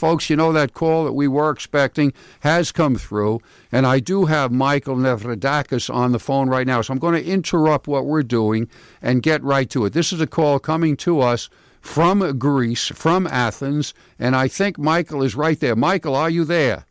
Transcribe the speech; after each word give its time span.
Folks, 0.00 0.30
you 0.30 0.36
know 0.36 0.50
that 0.54 0.72
call 0.72 1.04
that 1.04 1.12
we 1.12 1.28
were 1.28 1.50
expecting 1.50 2.14
has 2.40 2.72
come 2.72 2.96
through, 2.96 3.42
and 3.70 3.86
I 3.86 4.00
do 4.00 4.24
have 4.24 4.50
Michael 4.50 4.96
Nevradakis 4.96 5.92
on 5.92 6.12
the 6.12 6.18
phone 6.18 6.48
right 6.48 6.66
now. 6.66 6.80
So 6.80 6.94
I'm 6.94 6.98
going 6.98 7.22
to 7.22 7.30
interrupt 7.30 7.86
what 7.86 8.06
we're 8.06 8.22
doing 8.22 8.70
and 9.02 9.22
get 9.22 9.42
right 9.42 9.68
to 9.68 9.84
it. 9.84 9.92
This 9.92 10.10
is 10.10 10.18
a 10.18 10.26
call 10.26 10.58
coming 10.58 10.96
to 11.04 11.20
us 11.20 11.50
from 11.82 12.38
Greece, 12.38 12.86
from 12.86 13.26
Athens, 13.26 13.92
and 14.18 14.34
I 14.34 14.48
think 14.48 14.78
Michael 14.78 15.22
is 15.22 15.34
right 15.34 15.60
there. 15.60 15.76
Michael, 15.76 16.16
are 16.16 16.30
you 16.30 16.46
there? 16.46 16.86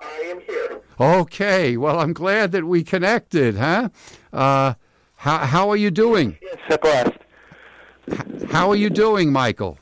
I 0.00 0.20
am 0.24 0.40
here. 0.40 0.80
Okay, 0.98 1.76
well, 1.76 2.00
I'm 2.00 2.14
glad 2.14 2.50
that 2.52 2.64
we 2.64 2.82
connected, 2.82 3.58
huh? 3.58 3.90
Uh, 4.32 4.72
how, 5.16 5.36
how 5.40 5.68
are 5.68 5.76
you 5.76 5.90
doing? 5.90 6.38
Yes, 6.40 6.78
last. 6.82 7.18
How 8.50 8.70
are 8.70 8.76
you 8.76 8.88
doing, 8.88 9.30
Michael? 9.30 9.76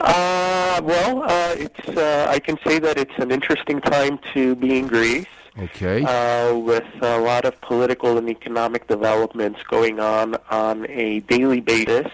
Uh, 0.00 0.80
well, 0.84 1.22
uh, 1.24 1.54
it's. 1.56 1.88
Uh, 1.88 2.26
I 2.28 2.38
can 2.38 2.58
say 2.64 2.78
that 2.78 2.98
it's 2.98 3.18
an 3.18 3.30
interesting 3.30 3.80
time 3.80 4.18
to 4.34 4.54
be 4.54 4.78
in 4.78 4.86
Greece. 4.86 5.26
Okay. 5.58 6.04
Uh, 6.04 6.56
with 6.56 6.86
a 7.02 7.18
lot 7.18 7.44
of 7.44 7.60
political 7.62 8.16
and 8.16 8.28
economic 8.28 8.86
developments 8.86 9.60
going 9.64 9.98
on 9.98 10.36
on 10.50 10.86
a 10.88 11.20
daily 11.20 11.60
basis. 11.60 12.06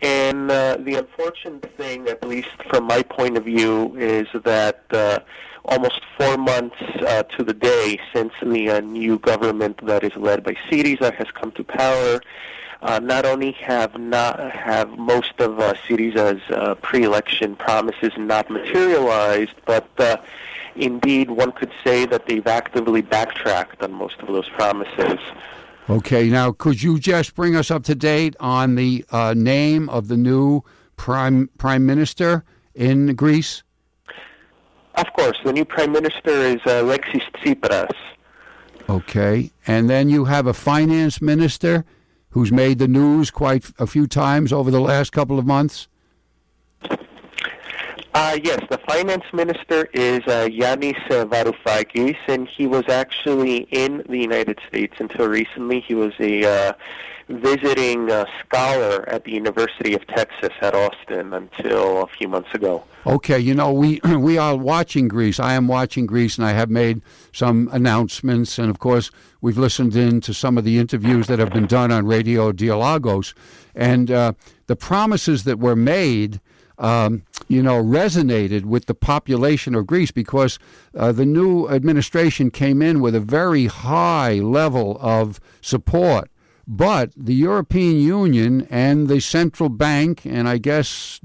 And 0.00 0.50
uh, 0.50 0.78
the 0.80 0.94
unfortunate 0.94 1.76
thing, 1.76 2.08
at 2.08 2.26
least 2.26 2.48
from 2.68 2.84
my 2.84 3.02
point 3.02 3.36
of 3.36 3.44
view, 3.44 3.94
is 3.96 4.26
that 4.44 4.84
uh, 4.90 5.20
almost 5.64 6.00
four 6.18 6.36
months 6.36 6.76
uh, 7.06 7.22
to 7.22 7.44
the 7.44 7.54
day 7.54 8.00
since 8.12 8.32
the 8.42 8.70
uh, 8.70 8.80
new 8.80 9.18
government 9.18 9.84
that 9.86 10.02
is 10.02 10.14
led 10.16 10.42
by 10.42 10.54
Syriza 10.68 11.14
has 11.14 11.28
come 11.30 11.52
to 11.52 11.62
power, 11.62 12.20
uh, 12.82 12.98
not 12.98 13.24
only 13.24 13.52
have 13.52 13.98
not 13.98 14.38
have 14.52 14.90
most 14.98 15.32
of 15.38 15.58
uh, 15.60 15.74
Syriza's 15.86 16.42
uh, 16.50 16.74
pre-election 16.76 17.54
promises 17.54 18.12
not 18.18 18.50
materialized, 18.50 19.54
but 19.64 19.88
uh, 19.98 20.16
indeed 20.74 21.30
one 21.30 21.52
could 21.52 21.72
say 21.84 22.06
that 22.06 22.26
they've 22.26 22.46
actively 22.46 23.00
backtracked 23.00 23.82
on 23.82 23.92
most 23.92 24.18
of 24.20 24.26
those 24.26 24.48
promises. 24.48 25.18
Okay, 25.88 26.28
now 26.28 26.52
could 26.52 26.82
you 26.82 26.98
just 26.98 27.34
bring 27.34 27.54
us 27.54 27.70
up 27.70 27.84
to 27.84 27.94
date 27.94 28.34
on 28.40 28.74
the 28.74 29.04
uh, 29.10 29.34
name 29.36 29.88
of 29.88 30.08
the 30.08 30.16
new 30.16 30.62
prime 30.96 31.50
prime 31.58 31.86
minister 31.86 32.44
in 32.74 33.14
Greece? 33.14 33.62
Of 34.96 35.06
course, 35.14 35.38
the 35.44 35.52
new 35.52 35.64
prime 35.64 35.92
minister 35.92 36.30
is 36.30 36.60
uh, 36.66 36.82
Alexis 36.82 37.22
Tsipras. 37.36 37.94
Okay, 38.88 39.52
and 39.66 39.88
then 39.88 40.08
you 40.08 40.24
have 40.24 40.46
a 40.46 40.52
finance 40.52 41.22
minister 41.22 41.84
who's 42.32 42.52
made 42.52 42.78
the 42.78 42.88
news 42.88 43.30
quite 43.30 43.70
a 43.78 43.86
few 43.86 44.06
times 44.06 44.52
over 44.52 44.70
the 44.70 44.80
last 44.80 45.12
couple 45.12 45.38
of 45.38 45.46
months. 45.46 45.88
Uh, 48.14 48.38
yes, 48.42 48.60
the 48.70 48.78
finance 48.78 49.24
minister 49.32 49.88
is 49.94 50.20
uh, 50.26 50.46
Yanis 50.50 51.00
Varoufakis, 51.08 52.18
and 52.28 52.46
he 52.46 52.66
was 52.66 52.84
actually 52.88 53.66
in 53.70 54.04
the 54.08 54.18
United 54.18 54.58
States 54.68 54.94
until 54.98 55.28
recently. 55.28 55.80
He 55.80 55.94
was 55.94 56.12
a 56.20 56.44
uh, 56.44 56.72
visiting 57.28 58.10
uh, 58.10 58.26
scholar 58.40 59.08
at 59.08 59.24
the 59.24 59.32
University 59.32 59.94
of 59.94 60.06
Texas 60.08 60.50
at 60.60 60.74
Austin 60.74 61.32
until 61.32 62.02
a 62.02 62.06
few 62.06 62.28
months 62.28 62.52
ago. 62.54 62.84
Okay, 63.06 63.38
you 63.38 63.54
know 63.54 63.72
we 63.72 64.00
we 64.16 64.38
are 64.38 64.56
watching 64.56 65.08
Greece. 65.08 65.40
I 65.40 65.54
am 65.54 65.68
watching 65.68 66.06
Greece, 66.06 66.36
and 66.36 66.46
I 66.46 66.52
have 66.52 66.70
made 66.70 67.00
some 67.32 67.68
announcements, 67.72 68.58
and 68.58 68.70
of 68.70 68.78
course 68.78 69.10
we've 69.40 69.58
listened 69.58 69.96
in 69.96 70.20
to 70.22 70.34
some 70.34 70.58
of 70.58 70.64
the 70.64 70.78
interviews 70.78 71.26
that 71.26 71.38
have 71.38 71.50
been 71.50 71.66
done 71.66 71.90
on 71.90 72.06
Radio 72.06 72.52
Dialogos, 72.52 73.34
and 73.74 74.10
uh, 74.10 74.32
the 74.66 74.76
promises 74.76 75.44
that 75.44 75.58
were 75.58 75.76
made. 75.76 76.40
Um, 76.82 77.22
you 77.46 77.62
know, 77.62 77.80
resonated 77.80 78.64
with 78.64 78.86
the 78.86 78.94
population 78.94 79.76
of 79.76 79.86
Greece 79.86 80.10
because 80.10 80.58
uh, 80.96 81.12
the 81.12 81.24
new 81.24 81.68
administration 81.68 82.50
came 82.50 82.82
in 82.82 83.00
with 83.00 83.14
a 83.14 83.20
very 83.20 83.66
high 83.66 84.40
level 84.40 84.98
of 85.00 85.38
support. 85.60 86.28
But 86.66 87.12
the 87.16 87.34
European 87.34 88.00
Union 88.00 88.66
and 88.68 89.06
the 89.06 89.20
central 89.20 89.68
bank, 89.68 90.26
and 90.26 90.48
I 90.48 90.58
guess 90.58 91.20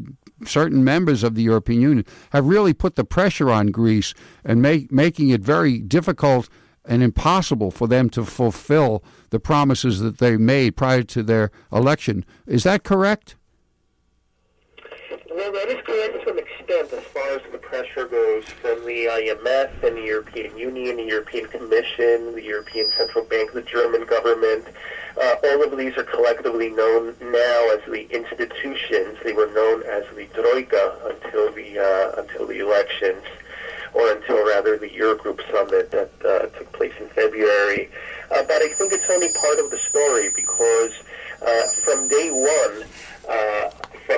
certain 0.46 0.84
members 0.84 1.24
of 1.24 1.34
the 1.34 1.44
European 1.44 1.82
Union, 1.82 2.06
have 2.32 2.46
really 2.46 2.74
put 2.74 2.96
the 2.96 3.04
pressure 3.04 3.50
on 3.50 3.68
Greece 3.68 4.14
and 4.44 4.62
make, 4.62 4.92
making 4.92 5.30
it 5.30 5.42
very 5.42 5.80
difficult 5.80 6.50
and 6.86 7.04
impossible 7.04 7.72
for 7.72 7.88
them 7.88 8.10
to 8.12 8.24
fulfill 8.24 9.04
the 9.30 9.40
promises 9.40 10.00
that 10.02 10.20
they 10.20 10.38
made 10.38 10.78
prior 10.78 11.04
to 11.04 11.24
their 11.24 11.52
election. 11.72 12.26
Is 12.46 12.64
that 12.64 12.84
correct? 12.84 13.36
Well, 15.38 15.52
that 15.52 15.68
is 15.68 15.80
correct 15.86 16.24
to 16.26 16.32
an 16.32 16.40
extent 16.40 16.92
as 16.92 17.04
far 17.14 17.30
as 17.30 17.44
the 17.52 17.60
pressure 17.60 18.08
goes 18.08 18.44
from 18.60 18.84
the 18.88 19.06
IMF 19.06 19.84
and 19.84 19.96
the 19.96 20.02
European 20.02 20.58
Union, 20.58 20.98
the 20.98 21.04
European 21.04 21.46
Commission, 21.46 22.34
the 22.34 22.42
European 22.42 22.90
Central 22.98 23.24
Bank, 23.24 23.54
the 23.54 23.62
German 23.62 24.08
government. 24.08 24.66
Uh, 25.16 25.36
all 25.44 25.64
of 25.64 25.78
these 25.78 25.96
are 25.96 26.06
collectively 26.06 26.72
known 26.72 27.16
now 27.22 27.70
as 27.70 27.82
the 27.86 28.08
institutions. 28.10 29.20
They 29.24 29.34
were 29.34 29.46
known 29.54 29.84
as 29.84 30.06
the 30.16 30.26
Troika 30.34 30.98
until 31.06 31.52
the 31.52 31.86
uh, 31.86 32.20
until 32.20 32.48
the 32.48 32.58
elections, 32.58 33.22
or 33.94 34.14
until 34.14 34.44
rather 34.44 34.76
the 34.76 34.90
Eurogroup 34.90 35.40
summit 35.52 35.92
that 35.92 36.10
uh, 36.26 36.48
took 36.58 36.72
place 36.74 36.94
in 37.00 37.10
February. 37.10 37.92
Uh, 38.32 38.42
but 38.48 38.64
I 38.64 38.70
think 38.74 38.92
it's 38.92 39.08
only 39.12 39.32
part 39.34 39.60
of 39.60 39.70
the 39.70 39.78
story 39.78 40.30
because 40.36 40.94
uh, 41.46 41.68
from 41.86 42.08
day 42.08 42.32
one 42.32 42.88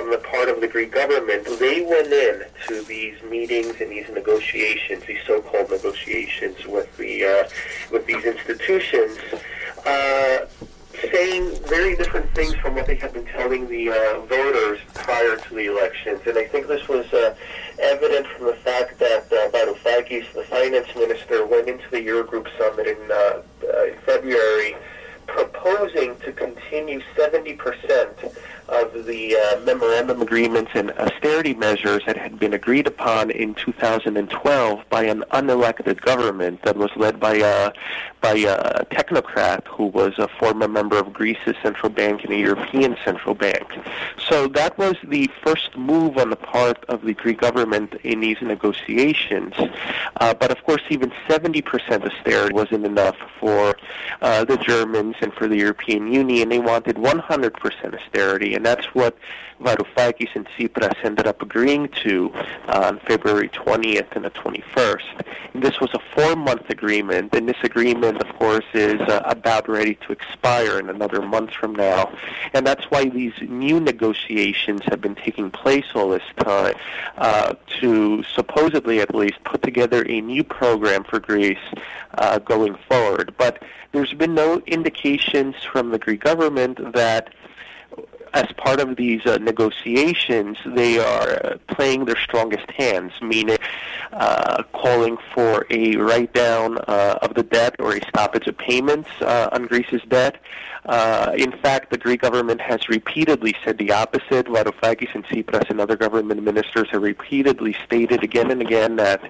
from 0.00 0.10
the 0.10 0.18
part 0.18 0.48
of 0.48 0.60
the 0.62 0.68
Greek 0.68 0.92
government, 0.92 1.44
they 1.58 1.82
went 1.82 2.10
in 2.10 2.44
to 2.66 2.82
these 2.82 3.22
meetings 3.24 3.80
and 3.80 3.90
these 3.90 4.08
negotiations, 4.08 5.04
these 5.04 5.20
so-called 5.26 5.70
negotiations 5.70 6.64
with 6.66 6.96
the 6.96 7.24
uh, 7.24 7.48
with 7.92 8.06
these 8.06 8.24
institutions, 8.24 9.18
uh, 9.84 10.46
saying 11.12 11.54
very 11.66 11.96
different 11.96 12.34
things 12.34 12.54
from 12.54 12.76
what 12.76 12.86
they 12.86 12.94
had 12.94 13.12
been 13.12 13.26
telling 13.26 13.68
the 13.68 13.90
uh, 13.90 14.20
voters 14.20 14.78
prior 14.94 15.36
to 15.36 15.54
the 15.54 15.66
elections. 15.66 16.20
And 16.24 16.38
I 16.38 16.46
think 16.46 16.66
this 16.66 16.88
was 16.88 17.04
uh, 17.12 17.34
evident 17.78 18.26
from 18.28 18.46
the 18.46 18.54
fact 18.54 18.98
that 19.00 19.24
uh, 19.30 19.50
Varoufakis, 19.50 20.32
the 20.32 20.44
finance 20.44 20.88
minister, 20.96 21.44
went 21.44 21.68
into 21.68 21.84
the 21.90 21.98
Eurogroup 21.98 22.48
summit 22.56 22.86
in, 22.86 23.10
uh, 23.10 23.42
uh, 23.68 23.84
in 23.84 23.98
February 24.06 24.76
proposing 25.26 26.16
to 26.20 26.32
continue 26.32 27.00
70 27.16 27.52
percent 27.54 28.16
of 28.70 29.04
the 29.06 29.36
uh, 29.36 29.60
memorandum 29.60 30.22
agreements 30.22 30.70
and 30.74 30.90
austerity 30.92 31.54
measures 31.54 32.02
that 32.06 32.16
had 32.16 32.38
been 32.38 32.54
agreed 32.54 32.86
upon 32.86 33.30
in 33.30 33.54
2012 33.54 34.84
by 34.88 35.04
an 35.04 35.24
unelected 35.32 36.00
government 36.00 36.62
that 36.62 36.76
was 36.76 36.90
led 36.96 37.18
by 37.18 37.34
a 37.34 37.72
by 38.20 38.34
a 38.34 38.84
technocrat 38.86 39.66
who 39.66 39.86
was 39.86 40.12
a 40.18 40.28
former 40.28 40.68
member 40.68 40.98
of 40.98 41.12
Greece's 41.12 41.56
central 41.62 41.90
bank 41.90 42.22
and 42.22 42.32
the 42.32 42.38
European 42.38 42.96
Central 43.04 43.34
Bank. 43.34 43.66
So 44.28 44.46
that 44.48 44.76
was 44.78 44.96
the 45.02 45.28
first 45.42 45.76
move 45.76 46.18
on 46.18 46.30
the 46.30 46.36
part 46.36 46.84
of 46.88 47.02
the 47.02 47.14
Greek 47.14 47.40
government 47.40 47.94
in 48.04 48.20
these 48.20 48.40
negotiations. 48.42 49.54
Uh, 50.20 50.34
but 50.34 50.50
of 50.50 50.62
course, 50.64 50.82
even 50.90 51.12
70% 51.28 51.64
austerity 52.04 52.54
wasn't 52.54 52.84
enough 52.84 53.16
for 53.38 53.76
uh, 54.20 54.44
the 54.44 54.56
Germans 54.58 55.16
and 55.20 55.32
for 55.32 55.48
the 55.48 55.56
European 55.56 56.12
Union. 56.12 56.48
They 56.48 56.58
wanted 56.58 56.96
100% 56.96 57.94
austerity, 57.94 58.54
and 58.54 58.64
that's 58.64 58.86
what 58.94 59.16
Varoufakis 59.60 60.30
and 60.34 60.46
Tsipras 60.48 60.96
ended 61.04 61.26
up 61.26 61.42
agreeing 61.42 61.88
to 62.02 62.32
uh, 62.68 62.90
on 62.90 62.98
February 63.00 63.48
20th 63.48 64.08
and 64.12 64.24
the 64.24 64.30
21st. 64.30 65.24
And 65.54 65.62
this 65.62 65.80
was 65.80 65.90
a 65.94 66.00
four-month 66.14 66.70
agreement, 66.70 67.34
and 67.34 67.48
this 67.48 67.62
agreement, 67.62 68.09
of 68.16 68.28
course, 68.38 68.64
is 68.74 69.00
uh, 69.00 69.22
about 69.24 69.68
ready 69.68 69.94
to 70.06 70.12
expire 70.12 70.78
in 70.78 70.88
another 70.88 71.22
month 71.22 71.52
from 71.52 71.74
now. 71.74 72.12
And 72.52 72.66
that's 72.66 72.84
why 72.90 73.08
these 73.08 73.34
new 73.40 73.80
negotiations 73.80 74.82
have 74.84 75.00
been 75.00 75.14
taking 75.14 75.50
place 75.50 75.86
all 75.94 76.10
this 76.10 76.22
time 76.38 76.74
uh, 77.18 77.54
to 77.80 78.22
supposedly, 78.24 79.00
at 79.00 79.14
least, 79.14 79.42
put 79.44 79.62
together 79.62 80.04
a 80.08 80.20
new 80.20 80.44
program 80.44 81.04
for 81.04 81.20
Greece 81.20 81.58
uh, 82.18 82.38
going 82.38 82.76
forward. 82.88 83.34
But 83.38 83.62
there's 83.92 84.14
been 84.14 84.34
no 84.34 84.60
indications 84.66 85.56
from 85.72 85.90
the 85.90 85.98
Greek 85.98 86.22
government 86.22 86.92
that 86.92 87.34
as 88.34 88.46
part 88.56 88.80
of 88.80 88.96
these 88.96 89.24
uh, 89.26 89.38
negotiations, 89.38 90.58
they 90.64 90.98
are 90.98 91.30
uh, 91.44 91.56
playing 91.68 92.04
their 92.04 92.16
strongest 92.16 92.70
hands, 92.70 93.12
meaning 93.20 93.58
uh, 94.12 94.62
calling 94.72 95.16
for 95.34 95.66
a 95.70 95.96
write 95.96 96.32
down 96.32 96.78
uh, 96.88 97.18
of 97.22 97.34
the 97.34 97.42
debt 97.42 97.76
or 97.78 97.94
a 97.94 98.00
stoppage 98.08 98.46
of 98.46 98.56
payments 98.58 99.08
uh, 99.20 99.48
on 99.52 99.66
Greece's 99.66 100.02
debt, 100.08 100.36
Uh, 100.86 101.32
in 101.36 101.52
fact, 101.52 101.90
the 101.90 101.98
Greek 101.98 102.22
government 102.22 102.60
has 102.60 102.88
repeatedly 102.88 103.54
said 103.62 103.76
the 103.76 103.92
opposite. 103.92 104.46
Varoufakis 104.46 105.14
and 105.14 105.24
Tsipras 105.26 105.68
and 105.68 105.78
other 105.78 105.94
government 105.94 106.42
ministers 106.42 106.88
have 106.90 107.02
repeatedly 107.02 107.74
stated 107.84 108.24
again 108.24 108.50
and 108.50 108.62
again 108.62 108.96
that 108.96 109.20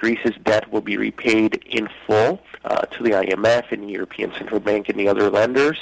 Greece's 0.00 0.36
debt 0.42 0.64
will 0.72 0.80
be 0.92 0.96
repaid 0.96 1.62
in 1.78 1.88
full 2.04 2.40
uh, 2.64 2.82
to 2.82 3.02
the 3.02 3.10
IMF 3.10 3.72
and 3.72 3.82
the 3.84 3.92
European 3.92 4.32
Central 4.32 4.60
Bank 4.60 4.88
and 4.88 4.98
the 4.98 5.08
other 5.08 5.30
lenders. 5.30 5.78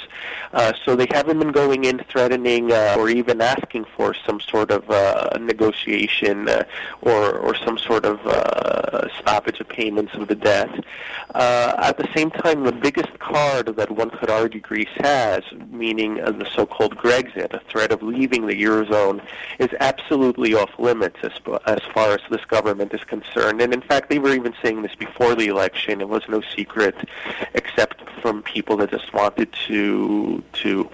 Uh, 0.53 0.73
so 0.83 0.95
they 0.95 1.07
haven't 1.11 1.39
been 1.39 1.51
going 1.51 1.85
in 1.85 1.99
threatening 2.09 2.71
uh, 2.71 2.95
or 2.97 3.09
even 3.09 3.41
asking 3.41 3.85
for 3.95 4.13
some 4.13 4.39
sort 4.39 4.71
of 4.71 4.89
uh, 4.89 5.29
negotiation 5.39 6.49
or, 7.01 7.37
or 7.37 7.55
some 7.55 7.77
sort 7.77 8.05
of 8.05 8.19
stoppage 9.19 9.59
of 9.59 9.67
payments 9.69 10.13
of 10.15 10.27
the 10.27 10.35
debt. 10.35 10.69
at 11.33 11.97
the 11.97 12.07
same 12.15 12.29
time, 12.29 12.63
the 12.63 12.71
biggest 12.71 13.17
card 13.19 13.67
that 13.67 13.89
one 13.89 14.09
could 14.09 14.29
argue 14.29 14.59
Greece 14.59 14.95
has, 14.97 15.43
meaning 15.69 16.15
the 16.15 16.47
so-called 16.53 16.95
Grexit, 16.97 17.53
a 17.53 17.61
threat 17.69 17.91
of 17.91 18.03
leaving 18.03 18.47
the 18.47 18.61
Eurozone, 18.61 19.21
is 19.59 19.69
absolutely 19.79 20.53
off 20.53 20.71
limits 20.77 21.17
as, 21.23 21.33
as 21.65 21.79
far 21.93 22.11
as 22.11 22.21
this 22.29 22.43
government 22.45 22.93
is 22.93 23.03
concerned. 23.03 23.61
And 23.61 23.73
in 23.73 23.81
fact, 23.81 24.09
they 24.09 24.19
were 24.19 24.33
even 24.33 24.53
saying 24.61 24.81
this 24.81 24.95
before 24.95 25.35
the 25.35 25.47
election. 25.47 26.01
It 26.01 26.09
was 26.09 26.23
no 26.27 26.41
secret, 26.41 26.72
except 27.53 28.09
from 28.21 28.41
people 28.41 28.77
that 28.77 28.89
just 28.89 29.13
wanted 29.13 29.51
to 29.67 30.43
to 30.53 30.89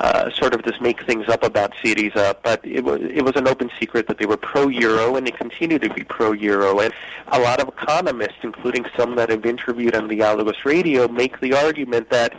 uh, 0.00 0.30
sort 0.30 0.54
of 0.54 0.62
just 0.64 0.80
make 0.80 1.02
things 1.04 1.28
up 1.28 1.42
about 1.42 1.72
Syriza. 1.82 2.36
But 2.42 2.64
it 2.64 2.84
was 2.84 3.00
it 3.02 3.24
was 3.24 3.36
an 3.36 3.48
open 3.48 3.70
secret 3.78 4.06
that 4.08 4.18
they 4.18 4.26
were 4.26 4.36
pro-euro, 4.36 5.16
and 5.16 5.26
they 5.26 5.30
continue 5.30 5.78
to 5.78 5.92
be 5.92 6.04
pro-euro. 6.04 6.80
And 6.80 6.92
a 7.28 7.40
lot 7.40 7.60
of 7.60 7.68
economists, 7.68 8.40
including 8.42 8.84
some 8.96 9.16
that 9.16 9.30
have 9.30 9.44
interviewed 9.46 9.94
on 9.94 10.08
Dialogos 10.08 10.64
Radio, 10.64 11.08
make 11.08 11.40
the 11.40 11.54
argument 11.54 12.10
that 12.10 12.34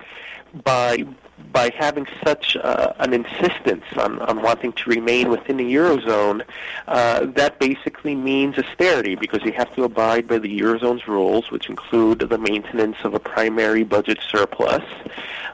by 0.63 1.06
by 1.51 1.71
having 1.77 2.07
such 2.23 2.55
uh, 2.57 2.93
an 2.99 3.13
insistence 3.13 3.83
on, 3.97 4.19
on 4.19 4.41
wanting 4.41 4.73
to 4.73 4.89
remain 4.89 5.29
within 5.29 5.57
the 5.57 5.73
eurozone, 5.73 6.43
uh, 6.88 7.25
that 7.25 7.59
basically 7.59 8.15
means 8.15 8.57
austerity 8.57 9.15
because 9.15 9.43
you 9.43 9.51
have 9.51 9.73
to 9.75 9.83
abide 9.83 10.27
by 10.27 10.38
the 10.38 10.59
eurozone's 10.59 11.07
rules, 11.07 11.51
which 11.51 11.69
include 11.69 12.19
the 12.19 12.38
maintenance 12.38 12.97
of 13.03 13.13
a 13.13 13.19
primary 13.19 13.83
budget 13.83 14.19
surplus, 14.29 14.83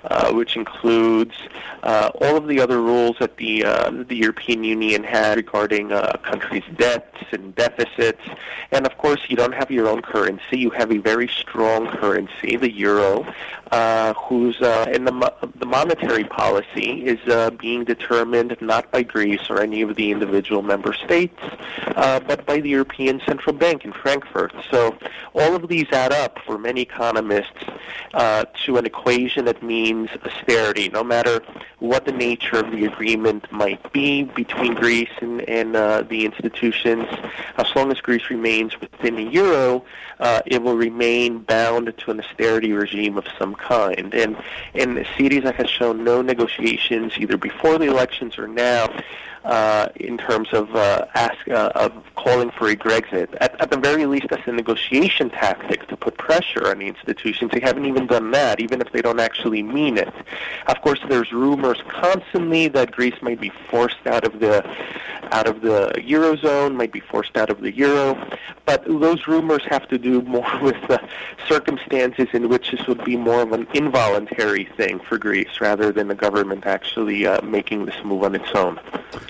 uh, 0.03 0.31
which 0.33 0.55
includes 0.55 1.33
uh, 1.83 2.09
all 2.21 2.35
of 2.35 2.47
the 2.47 2.59
other 2.59 2.81
rules 2.81 3.17
that 3.19 3.37
the 3.37 3.63
uh, 3.63 3.89
the 3.91 4.15
European 4.15 4.63
Union 4.63 5.03
had 5.03 5.37
regarding 5.37 5.91
uh, 5.91 6.11
a 6.13 6.17
country's 6.17 6.63
debts 6.75 7.23
and 7.31 7.55
deficits, 7.55 8.21
and 8.71 8.85
of 8.85 8.97
course 8.97 9.21
you 9.29 9.35
don't 9.35 9.53
have 9.53 9.69
your 9.71 9.87
own 9.87 10.01
currency. 10.01 10.57
You 10.57 10.69
have 10.71 10.91
a 10.91 10.97
very 10.97 11.27
strong 11.27 11.87
currency, 11.87 12.55
the 12.57 12.71
euro, 12.71 13.23
whose 14.27 14.57
and 14.61 15.07
the 15.07 15.33
the 15.55 15.65
monetary 15.65 16.23
policy 16.23 17.05
is 17.05 17.19
uh, 17.27 17.49
being 17.51 17.83
determined 17.83 18.55
not 18.61 18.91
by 18.91 19.03
Greece 19.03 19.49
or 19.49 19.59
any 19.61 19.81
of 19.81 19.95
the 19.95 20.11
individual 20.11 20.61
member 20.61 20.93
states, 20.93 21.41
uh, 21.95 22.19
but 22.19 22.45
by 22.45 22.59
the 22.59 22.69
European 22.69 23.21
Central 23.25 23.55
Bank 23.55 23.85
in 23.85 23.93
Frankfurt. 23.93 24.53
So 24.71 24.97
all 25.33 25.55
of 25.55 25.67
these 25.67 25.87
add 25.91 26.13
up 26.13 26.39
for 26.45 26.57
many 26.57 26.81
economists 26.81 27.63
uh, 28.13 28.45
to 28.65 28.77
an 28.77 28.85
equation 28.85 29.45
that 29.45 29.63
means 29.63 29.86
austerity, 29.93 30.89
no 30.89 31.03
matter 31.03 31.41
what 31.79 32.05
the 32.05 32.11
nature 32.11 32.57
of 32.57 32.71
the 32.71 32.85
agreement 32.85 33.51
might 33.51 33.91
be 33.93 34.23
between 34.23 34.73
Greece 34.73 35.09
and, 35.21 35.41
and 35.47 35.75
uh, 35.75 36.01
the 36.03 36.25
institutions. 36.25 37.05
As 37.57 37.67
long 37.75 37.91
as 37.91 38.01
Greece 38.01 38.29
remains 38.29 38.79
within 38.79 39.15
the 39.15 39.23
euro, 39.23 39.83
uh, 40.19 40.41
it 40.45 40.61
will 40.61 40.75
remain 40.75 41.39
bound 41.39 41.93
to 41.97 42.11
an 42.11 42.19
austerity 42.19 42.71
regime 42.71 43.17
of 43.17 43.25
some 43.37 43.55
kind. 43.55 44.13
And, 44.13 44.35
and 44.73 44.97
Syriza 45.15 45.53
has 45.53 45.69
shown 45.69 46.03
no 46.03 46.21
negotiations 46.21 47.13
either 47.17 47.37
before 47.37 47.77
the 47.77 47.85
elections 47.85 48.37
or 48.37 48.47
now 48.47 48.87
uh, 49.43 49.89
in 49.95 50.17
terms 50.17 50.49
of 50.53 50.75
uh, 50.75 51.05
ask 51.13 51.47
uh, 51.47 51.71
of 51.75 51.91
calling 52.15 52.51
for 52.51 52.69
a 52.69 52.75
Grexit. 52.75 53.35
At, 53.39 53.59
at 53.61 53.71
the 53.71 53.77
very 53.77 54.05
least, 54.05 54.27
that's 54.29 54.47
a 54.47 54.51
negotiation 54.51 55.29
tactic 55.29 55.87
to 55.87 55.97
put 55.97 56.17
pressure 56.17 56.67
on 56.67 56.79
the 56.79 56.87
institutions. 56.87 57.51
They 57.51 57.59
haven't 57.59 57.85
even 57.85 58.07
done 58.07 58.31
that, 58.31 58.59
even 58.59 58.81
if 58.81 58.91
they 58.91 59.01
don't 59.01 59.19
actually 59.19 59.63
mean 59.63 59.97
it. 59.97 60.13
Of 60.67 60.81
course, 60.81 60.99
there's 61.07 61.31
rumors 61.31 61.81
constantly 61.87 62.67
that 62.69 62.91
Greece 62.91 63.21
might 63.21 63.39
be 63.39 63.51
forced 63.69 64.05
out 64.05 64.23
of 64.25 64.39
the 64.39 64.63
out 65.31 65.47
of 65.47 65.61
the 65.61 65.91
eurozone, 65.97 66.75
might 66.75 66.91
be 66.91 66.99
forced 66.99 67.37
out 67.37 67.49
of 67.49 67.61
the 67.61 67.75
euro, 67.75 68.15
but 68.65 68.83
those 68.85 69.27
rumors 69.27 69.63
have 69.65 69.87
to 69.89 69.97
do 69.97 70.21
more 70.23 70.49
with 70.61 70.75
the 70.87 71.01
circumstances 71.47 72.27
in 72.33 72.49
which 72.49 72.71
this 72.71 72.85
would 72.87 73.03
be 73.03 73.15
more 73.15 73.41
of 73.41 73.51
an 73.51 73.67
involuntary 73.73 74.65
thing 74.77 74.99
for 74.99 75.17
Greece 75.17 75.61
rather 75.61 75.91
than 75.91 76.07
the 76.07 76.15
government 76.15 76.65
actually 76.65 77.25
uh, 77.25 77.41
making 77.41 77.85
this 77.85 77.95
move 78.03 78.23
on 78.23 78.35
its 78.35 78.49
own. 78.53 78.79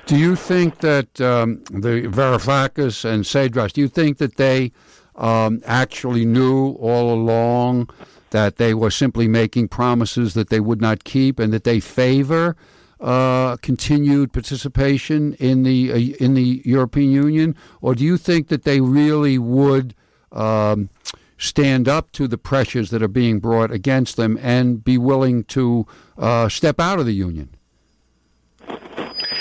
Do 0.06 0.18
you 0.18 0.36
think 0.36 0.80
that 0.80 1.20
um, 1.22 1.64
the 1.66 2.08
Varoufakis 2.08 3.06
and 3.06 3.24
Tsipras, 3.24 3.74
do 3.74 3.82
you 3.82 3.88
think 3.88 4.18
that 4.18 4.38
they 4.38 4.72
um, 5.16 5.62
actually 5.66 6.26
knew 6.26 6.72
all 6.74 7.14
along 7.14 7.90
that 8.32 8.58
they 8.58 8.74
were 8.74 8.92
simply 8.92 9.28
making 9.28 9.68
promises 9.68 10.34
that 10.34 10.50
they 10.50 10.60
would 10.60 10.82
not 10.82 11.04
keep 11.04 11.40
and 11.40 11.54
that 11.54 11.64
they 11.64 11.80
favor 11.80 12.56
uh, 13.00 13.58
continued 13.58 14.34
participation 14.34 15.34
in 15.36 15.64
the 15.64 15.92
uh, 15.92 16.24
in 16.24 16.34
the 16.34 16.62
European 16.66 17.12
Union, 17.12 17.56
or 17.82 17.96
do 17.96 18.04
you 18.04 18.18
think 18.18 18.48
that 18.48 18.64
they 18.64 18.82
really 18.82 19.38
would 19.38 19.94
um, 20.32 20.90
stand 21.38 21.88
up 21.88 22.12
to 22.12 22.28
the 22.28 22.38
pressures 22.38 22.90
that 22.90 23.04
are 23.04 23.08
being 23.08 23.40
brought 23.40 23.72
against 23.72 24.16
them 24.16 24.38
and 24.42 24.84
be 24.84 24.98
willing 24.98 25.44
to 25.46 25.86
uh, 26.18 26.50
step 26.50 26.80
out 26.80 27.00
of 27.00 27.06
the 27.06 27.14
union? 27.14 27.50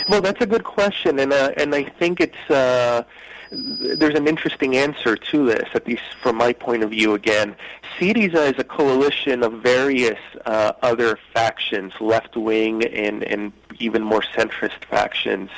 Well, 0.08 0.20
that's 0.20 0.40
a 0.40 0.46
good 0.46 0.64
question, 0.64 1.18
and 1.18 1.32
uh, 1.32 1.52
and 1.56 1.74
I 1.74 1.84
think 1.98 2.20
it's 2.20 2.50
uh, 2.50 3.02
there's 3.50 4.14
an 4.14 4.26
interesting 4.26 4.76
answer 4.76 5.16
to 5.16 5.46
this, 5.46 5.68
at 5.74 5.86
least 5.86 6.02
from 6.20 6.36
my 6.36 6.52
point 6.52 6.82
of 6.82 6.90
view. 6.90 7.14
Again, 7.14 7.56
Syriza 7.98 8.52
is 8.52 8.58
a 8.58 8.64
coalition 8.64 9.42
of 9.42 9.54
various 9.62 10.18
uh, 10.44 10.72
other 10.82 11.18
factions, 11.32 11.92
left 12.00 12.36
wing 12.36 12.84
and 12.84 13.22
and 13.22 13.52
even 13.78 14.02
more 14.02 14.22
centrist 14.22 14.84
factions. 14.86 15.50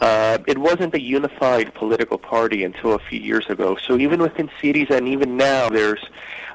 Uh, 0.00 0.38
it 0.46 0.58
wasn't 0.58 0.94
a 0.94 1.00
unified 1.00 1.72
political 1.74 2.18
party 2.18 2.64
until 2.64 2.94
a 2.94 2.98
few 2.98 3.20
years 3.20 3.48
ago. 3.48 3.76
So 3.76 3.96
even 3.98 4.20
within 4.20 4.50
Syriza 4.60 4.90
and 4.90 5.08
even 5.08 5.36
now, 5.36 5.68
there's 5.68 6.04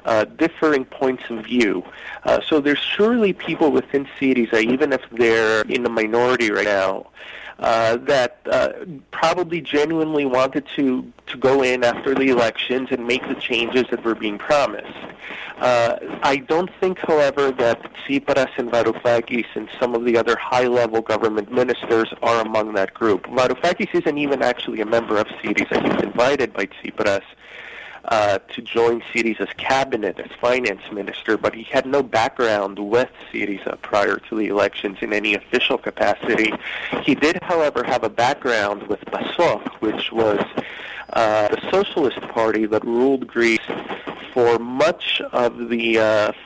uh, 0.04 0.24
differing 0.24 0.84
points 0.84 1.24
of 1.30 1.44
view. 1.44 1.84
Uh, 2.24 2.40
so 2.46 2.60
there's 2.60 2.78
surely 2.78 3.32
people 3.32 3.72
within 3.72 4.06
Syriza, 4.18 4.62
even 4.62 4.92
if 4.92 5.02
they're 5.10 5.62
in 5.62 5.82
the 5.82 5.90
minority 5.90 6.50
right 6.50 6.64
now, 6.64 7.06
uh, 7.58 7.96
that 7.96 8.38
uh, 8.50 8.72
probably 9.10 9.60
genuinely 9.60 10.26
wanted 10.26 10.66
to, 10.76 11.10
to 11.26 11.36
go 11.38 11.62
in 11.62 11.82
after 11.84 12.14
the 12.14 12.28
elections 12.28 12.88
and 12.90 13.06
make 13.06 13.26
the 13.28 13.34
changes 13.34 13.84
that 13.90 14.04
were 14.04 14.14
being 14.14 14.38
promised. 14.38 14.98
Uh, 15.56 15.96
I 16.22 16.36
don't 16.36 16.70
think, 16.80 16.98
however, 16.98 17.50
that 17.52 17.80
Tsipras 17.94 18.50
and 18.58 18.70
Varoufakis 18.70 19.46
and 19.54 19.68
some 19.80 19.94
of 19.94 20.04
the 20.04 20.18
other 20.18 20.36
high-level 20.36 21.00
government 21.02 21.50
ministers 21.50 22.12
are 22.22 22.40
among 22.42 22.74
that 22.74 22.92
group. 22.92 23.24
Varoufakis 23.26 23.94
isn't 23.94 24.18
even 24.18 24.42
actually 24.42 24.82
a 24.82 24.86
member 24.86 25.16
of 25.16 25.26
Syriza. 25.26 25.82
He 25.82 25.88
was 25.88 26.02
invited 26.02 26.52
by 26.52 26.66
Tsipras 26.66 27.22
uh, 28.08 28.38
to 28.54 28.62
join 28.62 29.00
Syriza's 29.12 29.52
cabinet 29.56 30.18
as 30.18 30.30
finance 30.40 30.82
minister, 30.92 31.36
but 31.36 31.54
he 31.54 31.64
had 31.64 31.86
no 31.86 32.02
background 32.02 32.78
with 32.78 33.10
Syriza 33.32 33.80
prior 33.82 34.16
to 34.28 34.36
the 34.36 34.48
elections 34.48 34.98
in 35.00 35.12
any 35.12 35.34
official 35.34 35.78
capacity. 35.78 36.52
He 37.02 37.14
did, 37.14 37.42
however, 37.42 37.82
have 37.84 38.04
a 38.04 38.08
background 38.08 38.84
with 38.84 39.00
PASOK, 39.06 39.66
which 39.80 40.12
was 40.12 40.44
uh, 41.12 41.48
the 41.48 41.70
socialist 41.70 42.20
party 42.20 42.66
that 42.66 42.84
ruled 42.84 43.26
Greece 43.26 43.60
for 44.36 44.58
much 44.58 45.22
of 45.32 45.70
the 45.70 45.94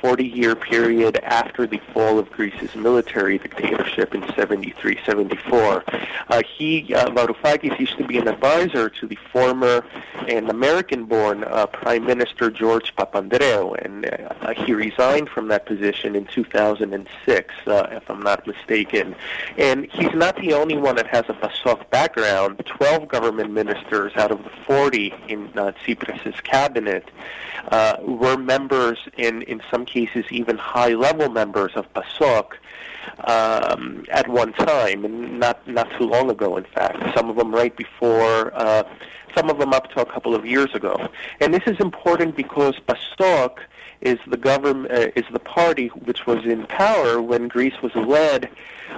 40-year 0.00 0.52
uh, 0.52 0.54
period 0.54 1.16
after 1.24 1.66
the 1.66 1.80
fall 1.92 2.20
of 2.20 2.30
Greece's 2.30 2.76
military 2.76 3.36
dictatorship 3.36 4.14
in 4.14 4.22
73-74. 4.22 5.82
Uh, 6.28 6.42
he, 6.56 6.94
uh, 6.94 7.10
Varoufakis, 7.10 7.80
used 7.80 7.98
to 7.98 8.04
be 8.04 8.16
an 8.16 8.28
advisor 8.28 8.88
to 8.90 9.08
the 9.08 9.16
former 9.32 9.84
and 10.28 10.48
American-born 10.48 11.42
uh, 11.42 11.66
Prime 11.66 12.06
Minister 12.06 12.48
George 12.48 12.94
Papandreou, 12.94 13.84
and 13.84 14.06
uh, 14.06 14.54
he 14.54 14.72
resigned 14.72 15.28
from 15.28 15.48
that 15.48 15.66
position 15.66 16.14
in 16.14 16.26
2006, 16.26 17.54
uh, 17.66 17.88
if 17.90 18.08
I'm 18.08 18.22
not 18.22 18.46
mistaken. 18.46 19.16
And 19.58 19.90
he's 19.90 20.14
not 20.14 20.36
the 20.36 20.52
only 20.52 20.76
one 20.76 20.94
that 20.94 21.08
has 21.08 21.24
a 21.28 21.32
PASOK 21.34 21.90
background. 21.90 22.62
12 22.66 23.08
government 23.08 23.50
ministers 23.50 24.12
out 24.14 24.30
of 24.30 24.44
the 24.44 24.50
40 24.64 25.12
in 25.26 25.46
uh, 25.58 25.72
Tsipras' 25.84 26.40
cabinet 26.44 27.10
uh, 27.68 27.79
were 28.22 28.36
members, 28.54 28.98
in, 29.26 29.42
in 29.52 29.58
some 29.70 29.84
cases 29.96 30.24
even 30.30 30.56
high-level 30.56 31.28
members 31.40 31.72
of 31.80 31.84
PASOK 31.96 32.46
um, 33.34 34.04
at 34.20 34.26
one 34.28 34.52
time, 34.52 35.00
not, 35.44 35.56
not 35.66 35.88
too 35.96 36.06
long 36.14 36.26
ago, 36.30 36.56
in 36.56 36.66
fact. 36.76 36.98
Some 37.16 37.26
of 37.30 37.36
them 37.36 37.50
right 37.60 37.74
before, 37.84 38.52
uh, 38.54 38.84
some 39.36 39.46
of 39.52 39.56
them 39.58 39.72
up 39.72 39.90
to 39.92 40.00
a 40.00 40.06
couple 40.14 40.34
of 40.34 40.42
years 40.54 40.74
ago. 40.74 40.94
And 41.40 41.48
this 41.56 41.62
is 41.72 41.78
important 41.80 42.36
because 42.36 42.74
PASOK 42.88 43.52
is 44.00 44.18
the 44.26 44.36
government 44.36 44.92
uh, 44.92 45.10
is 45.16 45.24
the 45.32 45.38
party 45.38 45.88
which 45.88 46.26
was 46.26 46.44
in 46.44 46.66
power 46.66 47.20
when 47.20 47.48
Greece 47.48 47.80
was 47.82 47.94
led 47.94 48.50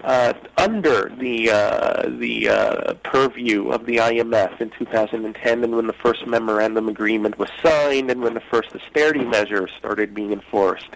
uh, 0.05 0.33
under 0.59 1.13
the 1.19 1.51
uh, 1.51 2.09
the 2.19 2.49
uh, 2.49 2.95
purview 3.03 3.71
of 3.71 3.87
the 3.87 3.97
IMF 3.97 4.61
in 4.61 4.71
2010, 4.71 5.65
and 5.65 5.77
when 5.77 5.87
the 5.87 5.93
first 5.93 6.27
memorandum 6.27 6.89
agreement 6.89 7.39
was 7.39 7.51
signed, 7.63 8.11
and 8.11 8.23
when 8.23 8.35
the 8.35 8.41
first 8.41 8.75
austerity 8.75 9.25
measures 9.25 9.71
started 9.79 10.15
being 10.15 10.33
enforced, 10.33 10.91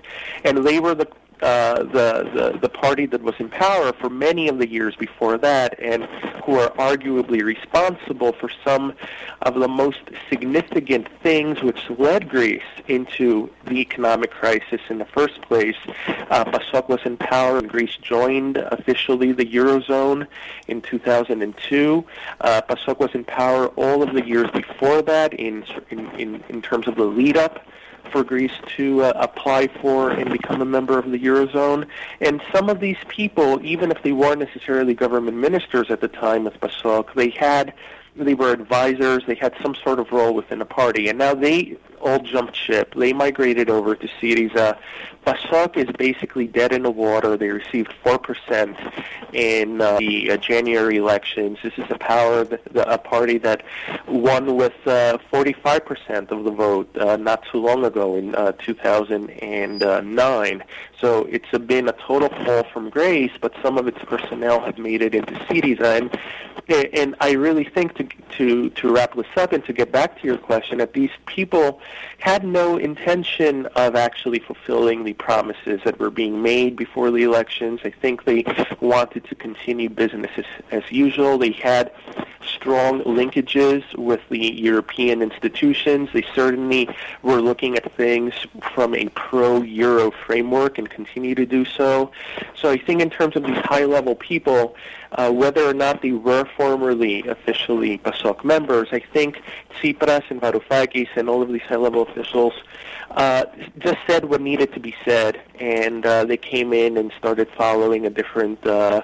and 0.45 0.67
they 0.67 0.81
were 0.81 0.95
the 0.95 1.09
uh, 1.43 1.83
the, 1.83 2.31
the 2.35 2.59
the 2.62 2.69
party 2.69 3.05
that 3.07 3.23
was 3.23 3.35
in 3.38 3.49
power 3.50 3.93
for 3.93 4.09
many 4.09 4.49
of 4.49 4.59
the 4.59 4.69
years 4.69 4.97
before 4.97 5.37
that, 5.37 5.78
and 5.81 6.05
who 6.45 6.59
are 6.59 6.71
arguably 6.71 7.43
responsible 7.43 8.33
for 8.33 8.50
some 8.64 8.95
of 9.43 9.55
the 9.55 9.69
most 9.69 10.00
significant 10.31 11.09
things 11.23 11.62
which 11.62 11.90
led 11.99 12.28
Greece 12.28 12.62
into 12.88 13.50
the 13.66 13.81
economic 13.81 14.31
crisis 14.31 14.81
in 14.88 14.99
the 14.99 15.05
first 15.05 15.40
place. 15.43 15.76
Uh, 16.31 16.45
PASOK 16.45 16.88
was 16.88 17.00
in 17.05 17.16
power, 17.16 17.59
and 17.59 17.69
Greece 17.69 17.97
joined 18.00 18.57
officially 18.57 19.33
the 19.33 19.45
eurozone 19.45 20.26
in 20.69 20.81
2002. 20.81 22.05
Uh, 22.40 22.62
PASOK 22.62 22.99
was 22.99 23.11
in 23.14 23.25
power 23.25 23.69
all 23.76 24.02
of 24.02 24.14
the 24.14 24.26
years 24.26 24.50
before 24.52 25.02
that, 25.02 25.35
in 25.35 25.64
in 25.90 26.11
in, 26.12 26.45
in 26.49 26.62
terms 26.62 26.88
of 26.88 26.97
the 26.97 27.05
lead 27.05 27.37
up 27.37 27.66
for 28.11 28.25
Greece 28.25 28.53
to 28.77 29.03
uh, 29.03 29.13
apply 29.17 29.69
for 29.69 30.11
and 30.11 30.31
become 30.31 30.61
a 30.63 30.65
member 30.65 30.99
of 30.99 31.11
the 31.11 31.19
Eurozone. 31.19 31.87
And 32.21 32.43
some 32.53 32.69
of 32.69 32.81
these 32.81 32.99
people, 33.09 33.65
even 33.65 33.91
if 33.91 34.03
they 34.03 34.13
weren't 34.13 34.41
necessarily 34.41 34.95
government 34.95 35.37
ministers 35.37 35.91
at 35.91 36.01
the 36.01 36.09
time 36.09 36.45
with 36.45 36.59
PASOK, 36.61 37.15
they 37.15 37.31
had 37.31 37.73
they 38.17 38.35
were 38.35 38.53
advisors, 38.53 39.25
they 39.27 39.35
had 39.35 39.55
some 39.63 39.75
sort 39.75 39.99
of 39.99 40.11
role 40.13 40.35
within 40.35 40.59
the 40.59 40.65
party, 40.65 41.09
and 41.09 41.19
now 41.19 41.35
they 41.35 41.77
all 42.01 42.21
jumped 42.21 42.57
ship. 42.57 42.95
They 42.95 43.13
migrated 43.13 43.69
over 43.69 43.95
to 43.95 44.09
Syriza. 44.21 44.79
PASOK 45.27 45.77
is 45.77 45.91
basically 45.97 46.47
dead 46.47 46.73
in 46.73 46.85
the 46.85 46.91
water. 46.91 47.37
They 47.37 47.49
received 47.49 47.93
4% 48.05 48.77
in 49.33 49.81
uh, 49.81 49.99
the 49.99 50.31
uh, 50.31 50.37
January 50.37 50.99
elections. 50.99 51.59
This 51.65 51.73
is 51.77 51.87
a 51.91 51.99
power, 51.99 52.45
the, 52.45 52.61
a 52.89 52.97
party 52.97 53.39
that 53.39 53.65
won 54.07 54.55
with 54.55 54.75
uh, 54.87 55.19
45% 55.33 56.31
of 56.31 56.45
the 56.45 56.53
vote 56.53 56.97
uh, 56.97 57.17
not 57.17 57.43
too 57.51 57.59
long 57.59 57.85
ago 57.85 58.15
in 58.15 58.37
uh, 58.37 58.53
2009. 58.53 60.63
So 61.01 61.25
it's 61.25 61.51
been 61.67 61.89
a 61.89 61.93
total 61.93 62.29
fall 62.45 62.63
from 62.73 62.89
grace, 62.89 63.33
but 63.41 63.53
some 63.63 63.79
of 63.79 63.89
its 63.89 63.99
personnel 64.05 64.61
have 64.61 64.79
made 64.79 65.03
it 65.03 65.13
into 65.13 65.33
Syriza. 65.47 65.99
And, 65.99 66.17
and 66.95 67.17
I 67.21 67.33
really 67.33 67.65
think 67.65 67.97
to, 67.97 68.06
to, 68.39 68.71
to 68.71 68.93
wrap 68.93 69.15
this 69.15 69.27
up 69.37 69.53
and 69.53 69.65
to 69.65 69.73
get 69.73 69.93
back 69.93 70.21
to 70.21 70.27
your 70.27 70.39
question, 70.39 70.79
that 70.79 70.93
these 70.93 71.11
people 71.27 71.81
had 72.19 72.45
no 72.45 72.77
intention 72.77 73.67
of 73.77 73.95
actually 73.95 74.39
fulfilling 74.39 75.05
the 75.05 75.13
promises 75.15 75.81
that 75.85 75.99
were 75.99 76.11
being 76.11 76.43
made 76.43 76.77
before 76.77 77.11
the 77.11 77.23
elections. 77.23 77.81
I 77.85 77.91
think 77.91 78.25
they 78.25 78.45
wanted 78.81 79.25
to 79.25 79.35
continue 79.35 79.89
business 79.89 80.31
as, 80.37 80.45
as 80.71 80.93
usual. 80.93 81.39
They 81.39 81.53
had 81.53 81.93
strong 82.47 83.03
linkages 83.03 83.83
with 83.97 84.21
the 84.29 84.38
European 84.38 85.23
institutions. 85.23 86.09
They 86.12 86.25
certainly 86.35 86.88
were 87.23 87.41
looking 87.41 87.76
at 87.76 87.91
things 87.97 88.35
from 88.75 88.95
a 88.95 89.09
pro-Euro 89.11 90.11
framework 90.11 90.79
and 90.79 90.88
continue 90.88 91.35
to 91.35 91.47
do 91.47 91.65
so. 91.65 92.11
So 92.55 92.71
I 92.71 92.79
think 92.79 93.00
in 93.00 93.11
terms 93.11 93.37
of 93.37 93.45
these 93.45 93.59
high-level 93.59 94.17
people, 94.17 94.76
uh, 95.12 95.31
whether 95.31 95.65
or 95.65 95.75
not 95.75 96.03
they 96.03 96.12
were 96.12 96.45
formerly 96.57 97.26
officially 97.26 97.99
PASOK 97.99 98.45
members, 98.45 98.88
I 98.93 99.00
think 99.00 99.43
Tsipras 99.75 100.25
and 100.31 100.41
Varoufakis 100.41 101.09
and 101.17 101.29
all 101.29 101.43
of 101.43 101.49
these 101.49 101.62
high-level 101.62 102.03
officials 102.03 102.55
uh, 103.12 103.45
just 103.79 103.99
said 104.07 104.26
what 104.26 104.41
needed 104.41 104.73
to 104.75 104.81
be 104.81 104.95
said, 105.05 105.41
and 105.59 106.05
uh, 106.05 106.25
they 106.25 106.37
came 106.37 106.73
in 106.73 106.97
and 106.97 107.12
started 107.17 107.49
following 107.57 108.05
a 108.05 108.11
different 108.11 108.65
uh, 108.67 109.00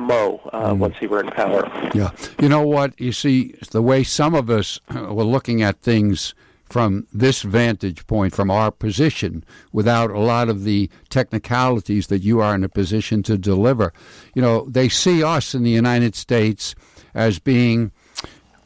MO 0.00 0.40
uh, 0.52 0.70
mm. 0.70 0.78
once 0.78 0.96
he 0.98 1.06
were 1.06 1.20
in 1.20 1.28
power. 1.28 1.70
Yeah. 1.94 2.10
You 2.40 2.48
know 2.48 2.66
what? 2.66 2.98
You 3.00 3.12
see, 3.12 3.54
the 3.70 3.82
way 3.82 4.02
some 4.02 4.34
of 4.34 4.50
us 4.50 4.80
were 4.90 5.24
looking 5.24 5.62
at 5.62 5.80
things 5.80 6.34
from 6.68 7.06
this 7.12 7.42
vantage 7.42 8.06
point, 8.06 8.34
from 8.34 8.50
our 8.50 8.70
position, 8.70 9.44
without 9.72 10.10
a 10.10 10.18
lot 10.18 10.48
of 10.48 10.64
the 10.64 10.90
technicalities 11.08 12.08
that 12.08 12.18
you 12.18 12.40
are 12.40 12.54
in 12.54 12.64
a 12.64 12.68
position 12.68 13.22
to 13.22 13.38
deliver. 13.38 13.92
You 14.34 14.42
know, 14.42 14.68
they 14.68 14.88
see 14.88 15.22
us 15.22 15.54
in 15.54 15.62
the 15.62 15.70
United 15.70 16.14
States 16.14 16.74
as 17.14 17.38
being 17.38 17.92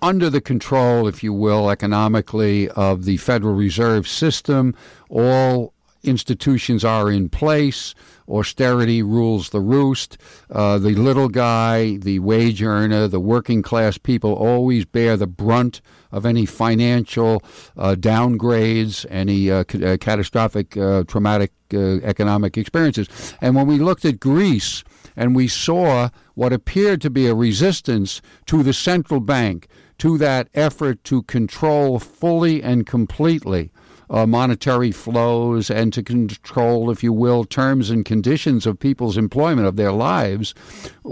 under 0.02 0.30
the 0.30 0.40
control, 0.40 1.06
if 1.06 1.22
you 1.22 1.34
will, 1.34 1.70
economically, 1.70 2.70
of 2.70 3.04
the 3.04 3.18
Federal 3.18 3.54
Reserve 3.54 4.08
System. 4.08 4.74
All 5.10 5.74
institutions 6.02 6.84
are 6.84 7.10
in 7.10 7.28
place. 7.28 7.94
Austerity 8.28 9.02
rules 9.02 9.50
the 9.50 9.60
roost. 9.60 10.16
Uh, 10.50 10.78
the 10.78 10.94
little 10.94 11.28
guy, 11.28 11.96
the 11.96 12.18
wage 12.20 12.62
earner, 12.62 13.08
the 13.08 13.20
working 13.20 13.62
class 13.62 13.98
people 13.98 14.32
always 14.32 14.84
bear 14.84 15.16
the 15.16 15.26
brunt 15.26 15.80
of 16.12 16.26
any 16.26 16.46
financial 16.46 17.42
uh, 17.76 17.94
downgrades, 17.98 19.06
any 19.10 19.50
uh, 19.50 19.60
uh, 19.60 19.96
catastrophic, 19.98 20.76
uh, 20.76 21.04
traumatic 21.04 21.52
uh, 21.72 21.98
economic 22.02 22.56
experiences. 22.56 23.08
And 23.40 23.54
when 23.54 23.66
we 23.66 23.78
looked 23.78 24.04
at 24.04 24.20
Greece 24.20 24.82
and 25.16 25.34
we 25.34 25.48
saw 25.48 26.08
what 26.34 26.52
appeared 26.52 27.00
to 27.02 27.10
be 27.10 27.26
a 27.26 27.34
resistance 27.34 28.20
to 28.46 28.62
the 28.62 28.72
central 28.72 29.20
bank, 29.20 29.68
to 29.98 30.16
that 30.16 30.48
effort 30.54 31.04
to 31.04 31.22
control 31.24 31.98
fully 31.98 32.62
and 32.62 32.86
completely 32.86 33.70
uh, 34.10 34.26
monetary 34.26 34.90
flows 34.90 35.70
and 35.70 35.92
to 35.92 36.02
control, 36.02 36.90
if 36.90 37.02
you 37.02 37.12
will, 37.12 37.44
terms 37.44 37.90
and 37.90 38.04
conditions 38.04 38.66
of 38.66 38.78
people's 38.78 39.16
employment 39.16 39.66
of 39.66 39.76
their 39.76 39.92
lives. 39.92 40.52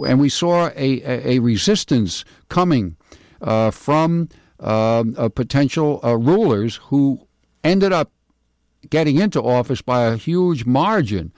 And 0.07 0.19
we 0.19 0.29
saw 0.29 0.69
a, 0.75 1.03
a, 1.03 1.37
a 1.37 1.39
resistance 1.39 2.25
coming 2.49 2.97
uh, 3.41 3.71
from 3.71 4.29
uh, 4.59 5.29
potential 5.35 6.01
uh, 6.03 6.17
rulers 6.17 6.77
who 6.85 7.27
ended 7.63 7.93
up 7.93 8.11
getting 8.91 9.19
into 9.19 9.41
office 9.41 9.83
by 9.83 10.05
a 10.05 10.17
huge 10.17 10.65
margin. 10.65 11.33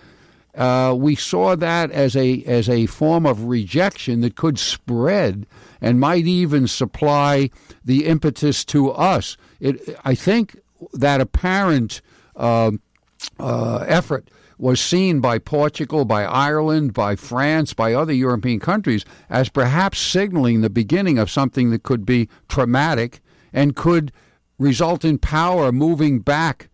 Uh, 0.55 0.95
we 0.99 1.15
saw 1.15 1.55
that 1.55 1.91
as 1.93 2.17
a 2.17 2.43
as 2.45 2.69
a 2.69 2.87
form 2.87 3.25
of 3.25 3.45
rejection 3.45 4.21
that 4.21 4.35
could 4.35 4.59
spread 4.59 5.47
and 5.81 6.01
might 6.01 6.27
even 6.27 6.67
supply 6.67 7.49
the 7.85 8.07
impetus 8.07 8.65
to 8.65 8.91
us. 8.91 9.37
It, 9.61 9.97
I 10.05 10.15
think 10.15 10.60
that 10.93 11.21
apparent 11.21 12.01
uh, 12.37 12.73
uh, 13.39 13.85
effort 13.87 14.31
was 14.61 14.81
seen 14.81 15.21
by 15.21 15.39
Portugal, 15.39 16.05
by 16.05 16.25
Ireland, 16.25 16.93
by 16.93 17.17
France, 17.17 17.73
by 17.73 17.95
other 17.95 18.13
European 18.13 18.61
countries 18.61 19.05
as 19.31 19.49
perhaps 19.49 19.99
signaling 19.99 20.61
the 20.61 20.71
beginning 20.71 21.19
of 21.19 21.31
something 21.31 21.71
that 21.71 21.83
could 21.83 22.05
be 22.05 22.29
traumatic 22.49 23.21
and 23.53 23.75
could 23.75 24.13
result 24.59 25.05
in 25.05 25.19
power 25.19 25.73
moving 25.73 26.21
back 26.21 26.69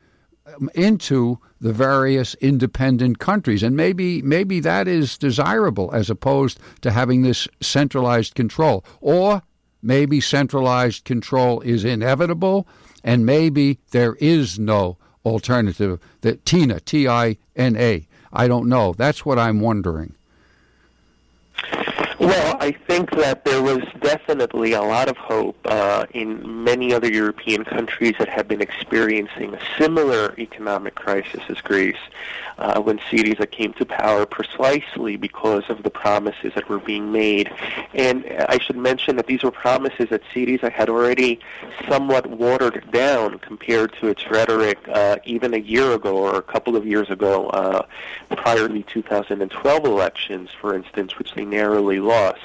um, 0.47 0.69
into 0.75 1.39
the 1.61 1.73
various 1.73 2.35
independent 2.35 3.19
countries. 3.19 3.63
And 3.63 3.77
maybe 3.77 4.21
maybe 4.23 4.61
that 4.61 4.89
is 4.89 5.17
desirable 5.17 5.91
as 5.95 6.11
opposed 6.11 6.59
to 6.83 6.91
having 6.91 7.23
this 7.23 7.47
centralized 7.61 8.35
control. 8.35 8.85
Or 9.01 9.43
maybe 9.81 10.21
centralized 10.21 11.05
control 11.05 11.61
is 11.61 11.85
inevitable 11.85 12.67
and 13.07 13.25
maybe 13.25 13.79
there 13.93 14.17
is 14.17 14.59
no 14.59 14.99
alternative 15.25 15.99
that 16.21 16.45
Tina 16.45 16.81
T 16.81 17.09
I 17.09 17.39
N 17.55 17.77
A. 17.77 18.07
I 18.33 18.49
don't 18.49 18.69
know. 18.69 18.93
That's 18.93 19.25
what 19.25 19.39
I'm 19.39 19.61
wondering. 19.61 20.15
Well, 22.19 22.46
I 22.66 22.73
think 22.73 23.12
that 23.12 23.44
there 23.44 23.62
was 23.62 23.85
definitely 24.00 24.73
a 24.73 24.82
lot 24.82 25.08
of 25.08 25.16
hope 25.16 25.56
uh, 25.66 26.04
in 26.12 26.64
many 26.64 26.92
other 26.92 27.08
European 27.08 27.64
countries 27.64 28.14
that 28.18 28.28
have 28.28 28.49
been 28.49 28.61
experiencing 28.61 29.54
a 29.54 29.61
similar 29.78 30.35
economic 30.37 30.96
crisis 30.96 31.42
as 31.49 31.61
Greece 31.61 31.94
uh, 32.58 32.80
when 32.80 32.99
Syriza 32.99 33.49
came 33.49 33.73
to 33.75 33.85
power 33.85 34.26
precisely 34.26 35.16
because 35.16 35.62
of 35.68 35.85
the 35.85 35.90
promises 35.90 36.54
that 36.56 36.68
were 36.68 36.80
being 36.80 37.12
made. 37.12 37.52
And 37.94 38.25
I 38.49 38.58
should 38.58 38.76
mention 38.76 39.14
that 39.14 39.28
these 39.28 39.44
were 39.44 39.52
promises 39.52 40.08
that 40.11 40.23
Syriza 40.35 40.73
had 40.73 40.88
already 40.88 41.38
somewhat 41.88 42.26
watered 42.26 42.90
down 42.90 43.38
compared 43.38 43.92
to 44.00 44.08
its 44.08 44.28
rhetoric 44.28 44.78
uh, 44.88 45.18
even 45.25 45.54
a 45.54 45.58
year 45.58 45.92
ago 45.92 46.16
or 46.16 46.35
a 46.35 46.42
couple 46.42 46.75
of 46.75 46.85
years 46.85 47.11
ago 47.11 47.49
uh, 47.50 47.87
prior 48.37 48.66
to 48.66 48.75
the 48.75 48.82
2012 48.82 49.85
elections, 49.85 50.50
for 50.61 50.75
instance, 50.75 51.16
which 51.16 51.32
they 51.35 51.44
narrowly 51.44 52.00
lost. 52.00 52.40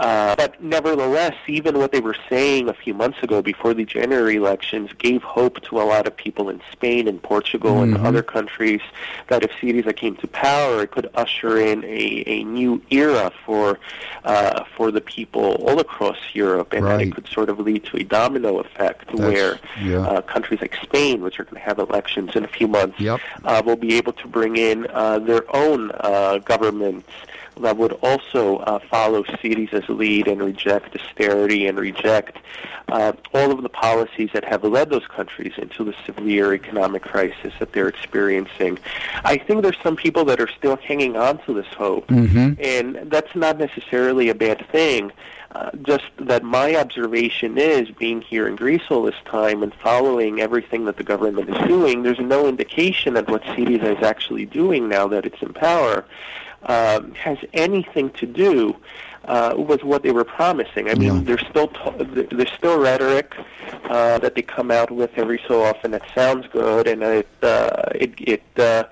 Uh, 0.00 0.34
but 0.36 0.62
nevertheless, 0.62 1.34
even 1.46 1.78
what 1.78 1.92
they 1.92 2.00
were 2.00 2.16
saying 2.28 2.70
a 2.70 2.72
few 2.72 2.94
months 2.94 3.22
ago 3.22 3.42
before 3.42 3.74
the 3.74 3.84
January 3.84 4.36
elections 4.36 4.90
gave 4.94 5.22
hope 5.22 5.60
to 5.60 5.78
a 5.78 5.84
lot 5.84 6.06
of 6.06 6.16
people 6.16 6.48
in 6.48 6.60
Spain 6.72 7.06
and 7.06 7.22
Portugal 7.22 7.72
mm-hmm. 7.72 7.96
and 7.96 8.06
other 8.06 8.22
countries 8.22 8.80
that 9.28 9.42
if 9.42 9.50
Syriza 9.60 9.94
came 9.94 10.16
to 10.16 10.26
power, 10.28 10.82
it 10.82 10.90
could 10.90 11.10
usher 11.14 11.58
in 11.58 11.84
a, 11.84 12.24
a 12.26 12.44
new 12.44 12.80
era 12.90 13.30
for 13.44 13.78
uh, 14.24 14.64
for 14.76 14.90
the 14.90 15.02
people 15.02 15.54
all 15.66 15.78
across 15.80 16.18
Europe, 16.32 16.72
and 16.72 16.84
right. 16.84 16.96
that 16.96 17.06
it 17.06 17.14
could 17.14 17.28
sort 17.28 17.50
of 17.50 17.58
lead 17.58 17.84
to 17.84 17.98
a 17.98 18.04
domino 18.04 18.58
effect 18.58 19.06
That's, 19.08 19.18
where 19.18 19.60
yeah. 19.82 20.00
uh, 20.00 20.22
countries 20.22 20.62
like 20.62 20.76
Spain, 20.82 21.20
which 21.20 21.38
are 21.38 21.44
going 21.44 21.56
to 21.56 21.60
have 21.60 21.78
elections 21.78 22.30
in 22.34 22.44
a 22.44 22.48
few 22.48 22.68
months, 22.68 22.98
yep. 22.98 23.20
uh, 23.44 23.62
will 23.64 23.76
be 23.76 23.94
able 23.94 24.12
to 24.14 24.28
bring 24.28 24.56
in 24.56 24.86
uh, 24.90 25.18
their 25.18 25.44
own 25.54 25.90
uh, 26.00 26.38
governments 26.38 27.10
that 27.60 27.76
would 27.76 27.92
also 28.02 28.58
uh, 28.58 28.78
follow 28.78 29.22
Syriza's 29.22 29.88
lead 29.88 30.28
and 30.28 30.42
reject 30.42 30.96
austerity 30.96 31.66
and 31.66 31.78
reject 31.78 32.38
uh, 32.88 33.12
all 33.34 33.50
of 33.52 33.62
the 33.62 33.68
policies 33.68 34.30
that 34.32 34.44
have 34.44 34.64
led 34.64 34.90
those 34.90 35.06
countries 35.06 35.52
into 35.58 35.84
the 35.84 35.94
severe 36.04 36.54
economic 36.54 37.02
crisis 37.02 37.52
that 37.58 37.72
they're 37.72 37.88
experiencing. 37.88 38.78
I 39.24 39.38
think 39.38 39.62
there's 39.62 39.80
some 39.82 39.96
people 39.96 40.24
that 40.26 40.40
are 40.40 40.48
still 40.48 40.76
hanging 40.76 41.16
on 41.16 41.38
to 41.44 41.54
this 41.54 41.66
hope, 41.68 42.08
mm-hmm. 42.08 42.60
and 42.60 43.10
that's 43.10 43.34
not 43.34 43.58
necessarily 43.58 44.28
a 44.28 44.34
bad 44.34 44.66
thing. 44.70 45.12
Uh, 45.52 45.68
just 45.82 46.04
that 46.16 46.44
my 46.44 46.76
observation 46.76 47.58
is, 47.58 47.90
being 47.90 48.20
here 48.20 48.46
in 48.46 48.54
Greece 48.54 48.82
all 48.88 49.02
this 49.02 49.16
time 49.24 49.64
and 49.64 49.74
following 49.74 50.40
everything 50.40 50.84
that 50.84 50.96
the 50.96 51.02
government 51.02 51.50
is 51.50 51.66
doing, 51.66 52.04
there's 52.04 52.20
no 52.20 52.46
indication 52.46 53.14
that 53.14 53.28
what 53.28 53.42
Syriza 53.42 53.96
is 53.98 54.02
actually 54.04 54.46
doing 54.46 54.88
now 54.88 55.08
that 55.08 55.26
it's 55.26 55.42
in 55.42 55.52
power 55.52 56.04
uh, 56.64 57.02
has 57.14 57.38
anything 57.52 58.10
to 58.10 58.26
do 58.26 58.76
uh, 59.24 59.54
with 59.56 59.84
what 59.84 60.02
they 60.02 60.10
were 60.10 60.24
promising. 60.24 60.88
I 60.88 60.94
mean, 60.94 61.16
yeah. 61.16 61.22
there's 61.22 61.46
still 61.46 61.68
t- 61.68 62.26
there's 62.30 62.52
still 62.52 62.78
rhetoric 62.78 63.34
uh, 63.84 64.18
that 64.18 64.34
they 64.34 64.42
come 64.42 64.70
out 64.70 64.90
with 64.90 65.10
every 65.16 65.40
so 65.46 65.62
often 65.62 65.90
that 65.92 66.02
sounds 66.14 66.46
good, 66.48 66.86
and 66.86 67.02
it 67.02 67.28
uh, 67.42 67.82
it, 67.94 68.14
it 68.18 68.42
uh, 68.58 68.84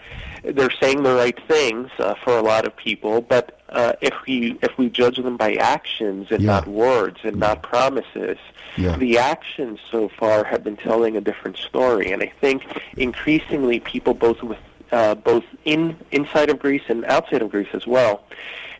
they're 0.45 0.71
saying 0.71 1.03
the 1.03 1.15
right 1.15 1.39
things 1.49 1.91
uh, 1.99 2.15
for 2.23 2.37
a 2.39 2.43
lot 2.43 2.67
of 2.67 2.77
people. 2.77 3.21
But 3.21 3.61
uh, 3.69 3.95
if 4.01 4.15
we 4.27 4.59
if 4.63 4.77
we 4.79 4.89
judge 4.89 5.17
them 5.17 5.37
by 5.37 5.55
actions 5.55 6.29
and 6.31 6.43
yeah. 6.43 6.53
not 6.53 6.67
words 6.67 7.19
and 7.25 7.37
not 7.37 7.63
promises, 7.63 8.39
yeah. 8.77 8.97
the 8.97 9.19
actions 9.19 9.81
so 9.91 10.09
far 10.09 10.45
have 10.45 10.63
been 10.63 10.77
telling 10.77 11.17
a 11.17 11.21
different 11.21 11.57
story. 11.57 12.13
And 12.13 12.23
I 12.23 12.33
think 12.41 12.65
increasingly 12.97 13.81
people, 13.81 14.15
both 14.15 14.43
with 14.43 14.59
uh, 14.93 15.15
both 15.15 15.45
in 15.65 15.97
inside 16.13 16.51
of 16.51 16.59
Greece 16.59 16.83
and 16.89 17.05
outside 17.07 17.43
of 17.43 17.51
Greece 17.51 17.69
as 17.73 17.87
well, 17.87 18.23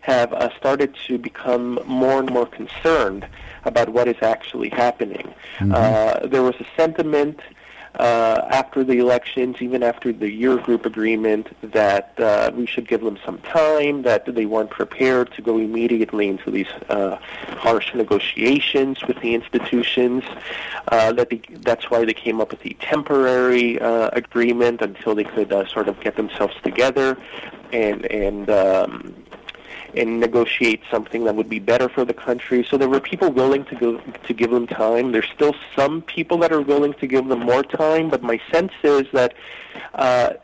have 0.03 0.33
uh, 0.33 0.49
started 0.57 0.97
to 1.07 1.19
become 1.19 1.79
more 1.85 2.19
and 2.19 2.31
more 2.31 2.47
concerned 2.47 3.27
about 3.65 3.91
what 3.91 4.09
is 4.09 4.17
actually 4.23 4.71
happening. 4.71 5.35
Mm-hmm. 5.59 5.73
Uh, 5.75 6.27
there 6.27 6.43
was 6.43 6.55
a 6.61 6.67
sentiment 6.77 7.41
uh, 7.95 8.43
after 8.51 8.85
the 8.85 8.99
elections, 8.99 9.57
even 9.61 9.83
after 9.83 10.13
the 10.13 10.43
Eurogroup 10.43 10.87
agreement, 10.87 11.49
that 11.73 12.19
uh, 12.19 12.51
we 12.55 12.67
should 12.67 12.87
give 12.89 13.03
them 13.03 13.19
some 13.25 13.39
time, 13.39 14.03
that 14.03 14.25
they 14.35 14.47
weren't 14.47 14.71
prepared 14.71 15.33
to 15.33 15.43
go 15.43 15.59
immediately 15.59 16.29
into 16.29 16.51
these 16.51 16.69
uh, 16.89 17.17
harsh 17.59 17.95
negotiations 17.95 19.03
with 19.07 19.21
the 19.21 19.35
institutions, 19.35 20.25
uh, 20.89 21.13
that 21.13 21.31
they, 21.31 21.41
that's 21.61 21.91
why 21.91 22.05
they 22.05 22.15
came 22.15 22.41
up 22.41 22.51
with 22.51 22.61
the 22.61 22.77
temporary 22.81 23.81
uh, 23.81 24.11
agreement 24.13 24.81
until 24.81 25.15
they 25.15 25.25
could 25.25 25.53
uh, 25.53 25.67
sort 25.69 25.89
of 25.89 25.99
get 26.01 26.17
themselves 26.17 26.55
together 26.63 27.17
and 27.73 28.07
and 28.07 28.51
um, 28.51 29.15
and 29.95 30.21
negotiate 30.21 30.83
something 30.91 31.25
that 31.25 31.35
would 31.35 31.49
be 31.49 31.59
better 31.59 31.89
for 31.89 32.05
the 32.05 32.15
country. 32.15 32.67
So 32.69 32.77
there 32.77 32.89
were 32.89 33.01
people 33.01 33.31
willing 33.31 33.65
to 33.67 33.75
go 33.75 33.99
to 33.99 34.33
give 34.35 34.51
them 34.51 34.67
time. 34.67 35.13
There's 35.13 35.29
still 35.35 35.55
some 35.75 36.03
people 36.03 36.39
that 36.39 36.53
are 36.53 36.61
willing 36.61 36.95
to 36.95 37.07
give 37.07 37.27
them 37.29 37.41
more 37.41 37.63
time, 37.63 38.11
but 38.11 38.23
my 38.23 38.41
sense 38.51 38.73
is 38.83 39.07
that 39.13 39.35
uh, 39.95 40.35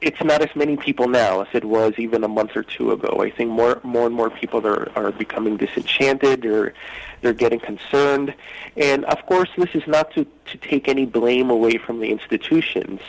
it's 0.00 0.22
not 0.22 0.42
as 0.42 0.54
many 0.56 0.76
people 0.76 1.08
now 1.08 1.42
as 1.42 1.48
it 1.52 1.64
was 1.64 1.94
even 1.98 2.24
a 2.24 2.28
month 2.28 2.56
or 2.56 2.62
two 2.62 2.92
ago. 2.92 3.22
I 3.22 3.30
think 3.30 3.50
more 3.50 3.80
more 3.82 4.06
and 4.06 4.14
more 4.14 4.30
people 4.30 4.66
are 4.66 4.90
are 4.96 5.12
becoming 5.12 5.56
disenchanted. 5.56 6.42
They're 6.42 6.72
they're 7.20 7.34
getting 7.34 7.60
concerned, 7.60 8.34
and 8.76 9.04
of 9.04 9.24
course, 9.26 9.50
this 9.56 9.68
is 9.74 9.86
not 9.86 10.10
to 10.14 10.24
to 10.50 10.58
take 10.58 10.88
any 10.88 11.06
blame 11.06 11.50
away 11.50 11.76
from 11.78 12.00
the 12.00 12.10
institutions. 12.10 13.00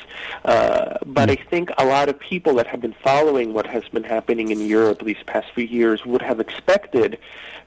Uh, 0.46 0.98
but 1.06 1.30
I 1.30 1.36
think 1.36 1.70
a 1.78 1.86
lot 1.86 2.10
of 2.10 2.20
people 2.20 2.56
that 2.56 2.68
have 2.68 2.82
been 2.82 2.96
following 3.04 3.54
what 3.54 3.68
has 3.68 3.84
been 3.90 4.04
happening 4.04 4.50
in 4.52 4.62
Europe 4.62 5.04
these 5.04 5.24
past 5.26 5.48
few 5.54 5.66
years 5.66 6.06
would 6.06 6.22
have 6.22 6.40
expected 6.40 7.18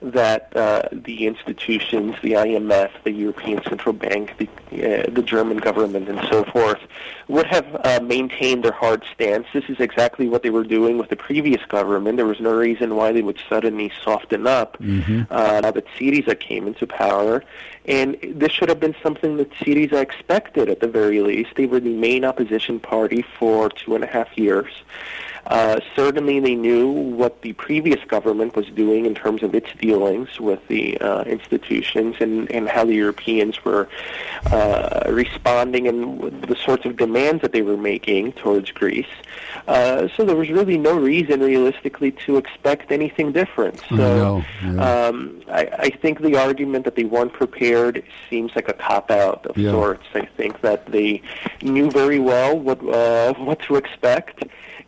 that 0.01 0.55
uh, 0.57 0.83
the 0.93 1.27
institutions, 1.27 2.15
the 2.23 2.33
IMF, 2.33 2.91
the 3.05 3.11
European 3.11 3.63
Central 3.65 3.93
Bank, 3.93 4.35
the, 4.39 4.47
uh, 4.47 5.11
the 5.11 5.23
German 5.23 5.59
government, 5.59 6.09
and 6.09 6.21
so 6.29 6.45
forth, 6.45 6.81
would 7.29 7.47
have 7.47 7.67
uh, 7.85 8.01
maintained 8.03 8.65
their 8.65 8.73
hard 8.73 9.03
stance. 9.13 9.47
This 9.53 9.65
is 9.69 9.81
exactly 9.81 10.29
what 10.29 10.43
they 10.43 10.51
were 10.51 10.65
doing 10.65 10.99
with 10.99 11.09
the 11.09 11.17
previous 11.17 11.65
government. 11.67 12.17
There 12.17 12.27
was 12.27 12.41
no 12.41 12.53
reason 12.53 12.97
why 12.97 13.13
they 13.13 13.23
would 13.23 13.41
suddenly 13.49 13.91
soften 14.03 14.47
up 14.47 14.77
mm-hmm. 14.79 15.23
uh, 15.31 15.61
now 15.61 15.71
that 15.71 15.87
Syriza 15.97 16.39
came 16.39 16.67
into 16.67 16.87
power. 16.87 17.43
And 17.87 18.17
this 18.23 18.51
should 18.53 18.69
have 18.69 18.81
been 18.81 18.97
something 19.03 19.37
that 19.37 19.51
Syriza 19.65 20.01
expected 20.01 20.69
at 20.69 20.81
the 20.81 20.89
very 20.89 21.21
least. 21.21 21.55
They 21.57 21.67
were 21.67 21.81
the 21.81 21.95
main 21.95 22.25
opposition 22.25 22.79
party 22.79 23.23
for 23.23 23.71
two 23.71 23.95
and 23.95 24.05
a 24.05 24.07
half 24.07 24.37
years. 24.37 24.73
Uh, 25.47 25.81
certainly, 25.95 26.41
they 26.41 26.55
knew 26.55 26.89
what 26.91 27.43
the 27.43 27.53
previous 27.55 28.03
government 28.05 28.57
was 28.57 28.67
doing 28.69 29.05
in 29.07 29.15
terms 29.15 29.43
of 29.43 29.55
its 29.55 29.69
dealings 29.81 30.41
with 30.41 30.67
the 30.69 30.99
uh, 30.99 31.23
institutions 31.25 32.17
and, 32.21 32.51
and 32.51 32.69
how 32.69 32.85
the 32.85 32.95
Europeans 32.95 33.65
were 33.65 33.89
uh, 34.47 35.05
responding 35.09 35.87
and 35.87 36.21
the 36.43 36.57
sorts 36.57 36.85
of 36.85 36.97
demands 36.97 37.43
that 37.43 37.53
they 37.53 37.63
were 37.63 37.77
making 37.77 38.33
towards 38.33 38.71
Greece. 38.71 39.07
Uh, 39.67 40.09
so 40.17 40.25
there 40.25 40.37
was 40.37 40.51
really 40.51 40.79
no 40.79 40.95
reason, 40.97 41.41
realistically, 41.41 42.11
to 42.13 42.37
expect 42.37 42.91
anything 42.93 43.33
different. 43.33 43.81
So 43.89 43.95
no, 43.97 44.45
no. 44.63 44.83
Um, 44.83 45.43
I, 45.49 45.69
I 45.79 45.91
think 45.91 46.21
the 46.21 46.37
argument 46.37 46.85
that 46.85 46.97
they 46.97 47.05
weren't 47.05 47.33
prepared 47.33 48.03
seems 48.29 48.55
like 48.55 48.69
a 48.69 48.75
cop 48.75 49.11
out 49.11 49.47
of 49.47 49.57
yeah. 49.57 49.71
sorts. 49.71 50.07
I 50.15 50.27
think 50.37 50.61
that 50.61 50.87
they 50.87 51.23
knew 51.63 51.91
very 51.91 52.19
well 52.19 52.59
what 52.59 52.83
uh, 52.87 53.35
what 53.35 53.61
to 53.61 53.77
expect 53.77 54.45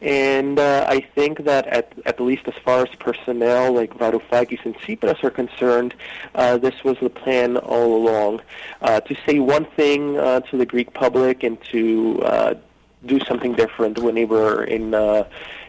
and 0.07 0.61
uh, 0.61 0.87
I 0.89 1.01
think 1.01 1.45
that 1.45 1.67
at, 1.67 1.93
at 2.07 2.21
least 2.21 2.47
as 2.47 2.55
far 2.65 2.85
as 2.85 2.95
personnel 3.01 3.73
like 3.73 3.93
Varoufakis 3.93 4.65
and 4.65 4.77
Tsipras 4.77 5.23
are 5.25 5.33
concerned, 5.33 5.95
uh, 6.37 6.59
this 6.59 6.85
was 6.85 6.97
the 7.01 7.11
plan 7.11 7.57
all 7.57 7.97
along. 7.97 8.41
Uh, 8.81 9.01
to 9.01 9.17
say 9.27 9.41
one 9.41 9.65
thing 9.65 10.17
uh, 10.17 10.41
to 10.43 10.57
the 10.57 10.65
Greek 10.65 10.95
public 10.95 11.43
and 11.43 11.61
to 11.73 12.23
uh, 12.23 12.55
do 13.05 13.19
something 13.27 13.55
different 13.55 13.99
when 13.99 14.15
they 14.15 14.25
were 14.25 14.63
in 14.63 14.95
uh, 14.95 15.25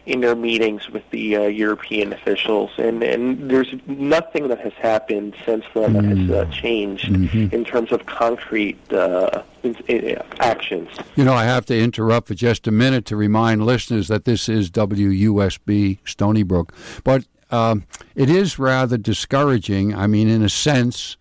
in 0.08 0.20
their 0.20 0.34
meetings 0.34 0.88
with 0.88 1.08
the 1.10 1.36
uh, 1.36 1.42
European 1.42 2.12
officials, 2.12 2.70
and 2.78 3.02
and 3.02 3.50
there's 3.50 3.72
nothing 3.86 4.48
that 4.48 4.58
has 4.60 4.72
happened 4.72 5.36
since 5.44 5.64
then 5.74 5.92
that 5.92 6.04
has 6.04 6.30
uh, 6.30 6.44
changed 6.50 7.12
mm-hmm. 7.12 7.54
in 7.54 7.64
terms 7.64 7.92
of 7.92 8.06
concrete 8.06 8.78
uh, 8.92 9.42
in, 9.62 9.74
in, 9.86 10.18
actions. 10.40 10.88
You 11.14 11.24
know, 11.24 11.34
I 11.34 11.44
have 11.44 11.66
to 11.66 11.78
interrupt 11.78 12.28
for 12.28 12.34
just 12.34 12.66
a 12.66 12.70
minute 12.70 13.04
to 13.06 13.16
remind 13.16 13.66
listeners 13.66 14.08
that 14.08 14.24
this 14.24 14.48
is 14.48 14.70
WUSB 14.70 15.98
Stony 16.08 16.42
Brook, 16.42 16.72
but 17.04 17.26
um, 17.50 17.84
it 18.14 18.30
is 18.30 18.58
rather 18.58 18.96
discouraging. 18.96 19.94
I 19.94 20.06
mean, 20.06 20.28
in 20.28 20.42
a 20.42 20.48
sense, 20.48 21.18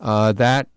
uh, 0.00 0.30
that 0.32 0.68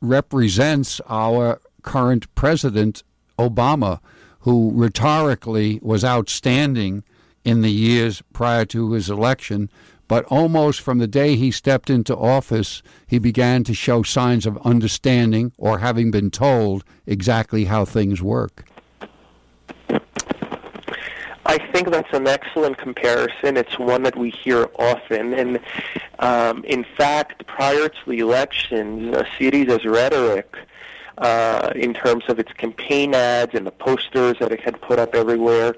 represents 0.00 1.02
our 1.06 1.60
current 1.82 2.34
president, 2.34 3.02
Obama 3.38 4.00
who 4.44 4.70
rhetorically 4.74 5.80
was 5.82 6.04
outstanding 6.04 7.02
in 7.44 7.62
the 7.62 7.70
years 7.70 8.22
prior 8.34 8.66
to 8.66 8.92
his 8.92 9.08
election, 9.08 9.70
but 10.06 10.22
almost 10.26 10.82
from 10.82 10.98
the 10.98 11.06
day 11.06 11.34
he 11.34 11.50
stepped 11.50 11.88
into 11.88 12.14
office, 12.14 12.82
he 13.06 13.18
began 13.18 13.64
to 13.64 13.72
show 13.72 14.02
signs 14.02 14.44
of 14.44 14.58
understanding 14.58 15.50
or 15.56 15.78
having 15.78 16.10
been 16.10 16.30
told 16.30 16.84
exactly 17.06 17.64
how 17.64 17.86
things 17.86 18.20
work. 18.20 18.66
I 21.46 21.58
think 21.72 21.90
that's 21.90 22.12
an 22.12 22.26
excellent 22.26 22.76
comparison. 22.76 23.56
It's 23.56 23.78
one 23.78 24.02
that 24.02 24.16
we 24.16 24.28
hear 24.28 24.68
often. 24.78 25.32
And 25.32 25.58
um, 26.18 26.64
in 26.64 26.84
fact, 26.98 27.46
prior 27.46 27.88
to 27.88 27.98
the 28.06 28.18
elections, 28.18 29.16
uh, 29.16 29.24
Syriza's 29.38 29.86
rhetoric 29.86 30.54
uh, 31.18 31.72
in 31.76 31.94
terms 31.94 32.24
of 32.28 32.38
its 32.38 32.52
campaign 32.52 33.14
ads 33.14 33.54
and 33.54 33.66
the 33.66 33.70
posters 33.70 34.36
that 34.40 34.50
it 34.50 34.60
had 34.60 34.80
put 34.80 34.98
up 34.98 35.14
everywhere 35.14 35.76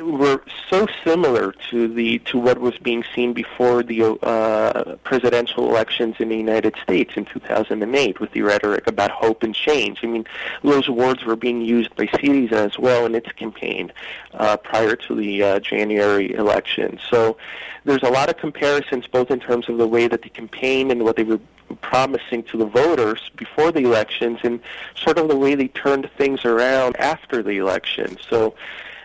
were 0.00 0.42
so 0.70 0.86
similar 1.04 1.52
to 1.70 1.88
the 1.88 2.18
to 2.20 2.38
what 2.38 2.58
was 2.58 2.78
being 2.78 3.04
seen 3.14 3.32
before 3.32 3.82
the 3.82 4.02
uh, 4.22 4.96
presidential 5.04 5.68
elections 5.68 6.16
in 6.18 6.28
the 6.28 6.36
United 6.36 6.74
States 6.82 7.12
in 7.16 7.24
2008 7.24 8.20
with 8.20 8.30
the 8.32 8.42
rhetoric 8.42 8.86
about 8.86 9.10
hope 9.10 9.42
and 9.42 9.54
change. 9.54 10.00
I 10.02 10.06
mean, 10.06 10.26
those 10.62 10.88
words 10.88 11.24
were 11.24 11.36
being 11.36 11.60
used 11.60 11.94
by 11.96 12.06
Syriza 12.06 12.52
as 12.52 12.78
well 12.78 13.06
in 13.06 13.14
its 13.14 13.32
campaign 13.32 13.92
uh, 14.34 14.56
prior 14.56 14.94
to 14.96 15.14
the 15.14 15.42
uh, 15.42 15.60
January 15.60 16.32
election. 16.34 16.98
So 17.10 17.36
there's 17.84 18.02
a 18.02 18.10
lot 18.10 18.28
of 18.28 18.36
comparisons 18.36 19.06
both 19.06 19.30
in 19.30 19.40
terms 19.40 19.68
of 19.68 19.78
the 19.78 19.88
way 19.88 20.08
that 20.08 20.22
the 20.22 20.28
campaign 20.28 20.90
and 20.90 21.04
what 21.04 21.16
they 21.16 21.24
were 21.24 21.40
promising 21.76 22.42
to 22.44 22.56
the 22.56 22.66
voters 22.66 23.30
before 23.36 23.72
the 23.72 23.80
elections 23.80 24.38
and 24.42 24.60
sort 24.96 25.18
of 25.18 25.28
the 25.28 25.36
way 25.36 25.54
they 25.54 25.68
turned 25.68 26.10
things 26.16 26.44
around 26.44 26.96
after 26.96 27.42
the 27.42 27.58
election. 27.58 28.16
So 28.28 28.54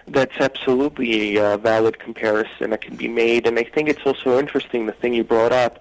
that's 0.08 0.36
absolutely 0.38 1.38
a 1.38 1.54
uh, 1.54 1.58
valid 1.58 1.99
comparison 1.99 2.71
that 2.71 2.82
can 2.82 2.95
be 2.95 3.08
made. 3.08 3.47
And 3.47 3.58
I 3.58 3.63
think 3.63 3.89
it's 3.89 4.06
also 4.06 4.39
interesting, 4.39 4.86
the 4.86 4.91
thing 4.91 5.13
you 5.13 5.23
brought 5.23 5.52
up, 5.52 5.80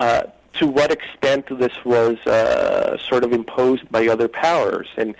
uh, 0.00 0.24
to 0.54 0.66
what 0.66 0.92
extent 0.92 1.46
this 1.58 1.84
was 1.84 2.18
uh, 2.26 2.96
sort 2.98 3.24
of 3.24 3.32
imposed 3.32 3.90
by 3.90 4.06
other 4.06 4.28
powers. 4.28 4.88
And 4.96 5.16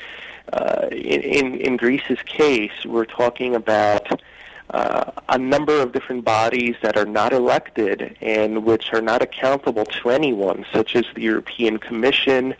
uh, 0.53 0.89
in, 0.93 1.21
in, 1.23 1.55
in 1.61 1.77
Greece's 1.77 2.23
case, 2.23 2.85
we're 2.85 3.07
talking 3.07 3.55
about 3.55 4.21
uh, 4.71 5.11
a 5.29 5.39
number 5.39 5.81
of 5.81 5.93
different 5.93 6.25
bodies 6.25 6.75
that 6.83 6.97
are 6.97 7.05
not 7.05 7.33
elected 7.33 8.17
and 8.21 8.65
which 8.65 8.93
are 8.93 9.01
not 9.01 9.23
accountable 9.23 9.85
to 9.85 10.11
anyone, 10.11 10.65
such 10.73 10.97
as 10.97 11.05
the 11.15 11.23
European 11.23 11.79
Commission, 11.79 12.55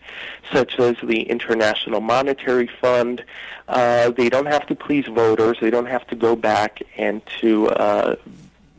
such 0.51 0.79
as 0.79 0.95
the 1.03 1.23
International 1.23 2.01
Monetary 2.01 2.67
Fund. 2.67 3.23
Uh, 3.67 4.11
they 4.11 4.29
don't 4.29 4.45
have 4.45 4.67
to 4.67 4.75
please 4.75 5.07
voters. 5.07 5.57
They 5.59 5.71
don't 5.71 5.87
have 5.87 6.05
to 6.07 6.15
go 6.15 6.35
back 6.35 6.81
and 6.97 7.21
to 7.41 7.69
uh, 7.69 8.15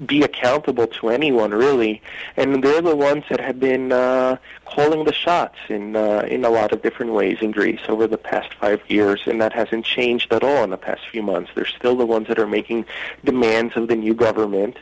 be 0.04 0.22
accountable 0.22 0.87
to 0.87 1.09
anyone 1.09 1.52
really, 1.52 2.02
and 2.37 2.62
they're 2.62 2.82
the 2.82 2.94
ones 2.94 3.24
that 3.30 3.40
have 3.40 3.59
been 3.59 3.92
uh, 3.92 4.37
calling 4.66 5.04
the 5.04 5.12
shots 5.12 5.56
in 5.68 5.96
uh, 5.96 6.26
in 6.28 6.44
a 6.44 6.50
lot 6.50 6.72
of 6.72 6.82
different 6.82 7.12
ways 7.12 7.38
in 7.40 7.50
Greece 7.50 7.80
over 7.88 8.06
the 8.06 8.18
past 8.18 8.52
five 8.54 8.82
years, 8.88 9.22
and 9.26 9.40
that 9.40 9.52
hasn't 9.52 9.85
changed 9.85 10.32
at 10.32 10.42
all 10.42 10.64
in 10.64 10.70
the 10.70 10.76
past 10.76 11.02
few 11.11 11.22
months. 11.22 11.50
They're 11.54 11.64
still 11.64 11.96
the 11.96 12.06
ones 12.06 12.28
that 12.28 12.38
are 12.38 12.46
making 12.46 12.85
demands 13.24 13.74
of 13.76 13.88
the 13.88 13.96
new 13.96 14.12
government, 14.12 14.76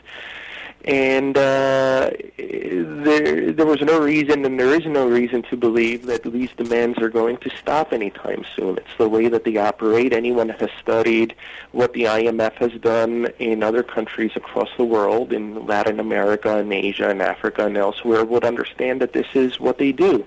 and 0.85 1.35
uh, 1.35 2.11
there 2.37 3.51
there 3.51 3.65
was 3.65 3.81
no 3.81 3.99
reason, 3.99 4.45
and 4.45 4.59
there 4.59 4.73
is 4.79 4.85
no 4.85 5.07
reason 5.07 5.41
to 5.43 5.57
believe 5.57 6.05
that 6.05 6.21
these 6.23 6.51
demands 6.57 6.99
are 6.99 7.09
going 7.09 7.37
to 7.37 7.49
stop 7.57 7.91
anytime 7.91 8.45
soon. 8.55 8.77
It's 8.77 8.97
the 8.99 9.09
way 9.09 9.27
that 9.27 9.45
they 9.45 9.57
operate. 9.57 10.13
Anyone 10.13 10.47
that 10.47 10.61
has 10.61 10.69
studied 10.79 11.35
what 11.71 11.93
the 11.93 12.03
IMF 12.03 12.53
has 12.53 12.71
done 12.73 13.29
in 13.39 13.63
other 13.63 13.81
countries 13.81 14.31
across 14.35 14.69
the 14.77 14.83
world, 14.83 15.33
in 15.33 15.65
Latin 15.65 15.99
America 15.99 16.57
and 16.57 16.71
Asia 16.71 17.09
and 17.09 17.19
Africa 17.19 17.65
and 17.65 17.77
elsewhere, 17.77 18.23
would 18.23 18.45
understand 18.45 19.01
that 19.01 19.13
this 19.13 19.27
is 19.33 19.59
what 19.59 19.79
they 19.79 19.91
do. 19.91 20.23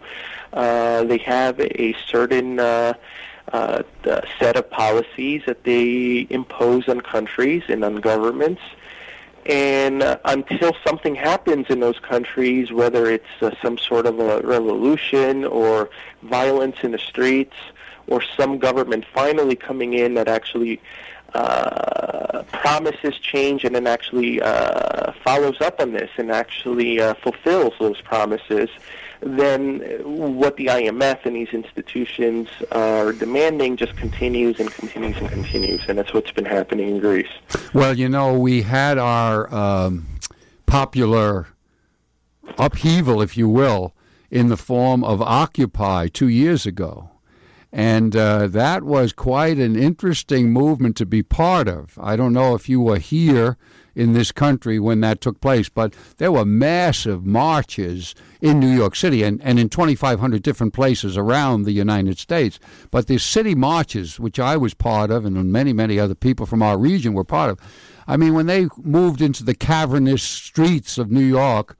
Uh, 0.53 1.05
they 1.05 1.19
have 1.19 1.61
a 1.61 1.95
certain 2.09 2.59
uh, 2.59 2.95
uh, 3.53 3.83
set 4.41 4.57
of 4.57 4.69
policies 4.71 5.43
that 5.47 5.63
they 5.63 6.27
impose 6.31 6.89
on 6.89 7.01
countries 7.01 7.63
and 7.69 7.85
on 7.85 7.97
governments 7.97 8.63
and 9.49 10.03
until 10.27 10.77
something 10.87 11.15
happens 11.15 11.67
in 11.71 11.81
those 11.81 11.99
countries, 11.99 12.71
whether 12.71 13.11
it's 13.11 13.25
uh, 13.41 13.51
some 13.63 13.79
sort 13.79 14.07
of 14.07 14.21
a 14.21 14.41
revolution 14.43 15.45
or 15.45 15.89
violence 16.23 16.77
in 16.83 16.93
the 16.93 16.99
streets, 16.99 17.57
or 18.07 18.23
some 18.37 18.59
government 18.59 19.05
finally 19.13 19.57
coming 19.57 19.95
in 19.95 20.15
that 20.15 20.29
actually 20.29 20.81
uh, 21.35 22.43
promises 22.53 23.19
change 23.19 23.65
and 23.65 23.75
then 23.75 23.87
actually 23.87 24.41
uh, 24.41 25.13
follows 25.25 25.61
up 25.61 25.81
on 25.81 25.93
this 25.93 26.11
and 26.17 26.31
actually 26.31 27.01
uh, 27.01 27.15
fulfills 27.15 27.75
those 27.79 28.01
promises, 28.01 28.69
then 29.21 29.81
what 30.05 30.57
the 30.57 30.67
IMF 30.67 31.25
and 31.25 31.37
these 31.37 31.49
institutions 31.49 32.49
are 32.73 33.13
demanding 33.13 33.77
just 33.77 33.97
continues 33.97 34.61
and 34.61 34.71
continues 34.71 35.17
and 35.17 35.29
continues, 35.29 35.81
and 35.89 35.99
that's 35.99 36.13
what's 36.15 36.31
been 36.31 36.45
happening 36.45 36.89
in 36.89 37.01
Greece. 37.01 37.31
Well, 37.73 37.99
you 37.99 38.09
know, 38.09 38.39
we 38.39 38.63
had 38.63 38.99
our 38.99 39.53
um, 39.53 40.07
popular 40.67 41.49
upheaval, 42.59 43.21
if 43.21 43.37
you 43.37 43.49
will, 43.49 43.95
in 44.31 44.49
the 44.49 44.57
form 44.57 45.03
of 45.03 45.21
Occupy 45.23 46.09
two 46.09 46.29
years 46.29 46.67
ago. 46.67 47.11
And 47.73 48.17
uh, 48.17 48.47
that 48.49 48.83
was 48.83 49.13
quite 49.13 49.59
an 49.59 49.77
interesting 49.77 50.53
movement 50.53 50.97
to 50.97 51.07
be 51.07 51.23
part 51.23 51.69
of. 51.69 51.99
I 52.01 52.17
don't 52.17 52.33
know 52.33 52.55
if 52.55 52.69
you 52.69 52.81
were 52.81 52.99
here 52.99 53.59
in 53.99 54.13
this 54.13 54.31
country 54.31 54.79
when 54.79 55.01
that 55.01 55.21
took 55.21 55.41
place, 55.41 55.69
but 55.69 55.93
there 56.19 56.31
were 56.31 56.45
massive 56.45 57.27
marches 57.27 58.15
in 58.41 58.61
New 58.61 58.71
York 58.71 58.95
City 58.95 59.25
and, 59.25 59.43
and 59.43 59.59
in 59.59 59.69
2,500 59.69 60.41
different 60.41 60.73
places 60.73 61.17
around 61.17 61.65
the 61.65 61.73
United 61.73 62.17
States. 62.17 62.61
But 62.93 63.09
the 63.09 63.19
city 63.19 63.57
marches, 63.57 64.21
which 64.21 64.39
I 64.39 64.57
was 64.57 64.73
part 64.73 65.11
of, 65.11 65.25
and 65.25 65.53
many, 65.53 65.73
many 65.73 65.99
other 65.99 66.15
people 66.15 66.47
from 66.47 66.63
our 66.63 66.79
region 66.79 67.13
were 67.13 67.25
part 67.25 67.51
of, 67.51 67.59
I 68.07 68.17
mean, 68.17 68.35
when 68.35 68.47
they 68.47 68.69
moved 68.77 69.21
into 69.21 69.43
the 69.43 69.55
cavernous 69.55 70.23
streets 70.23 70.97
of 70.97 71.11
New 71.11 71.25
York 71.25 71.77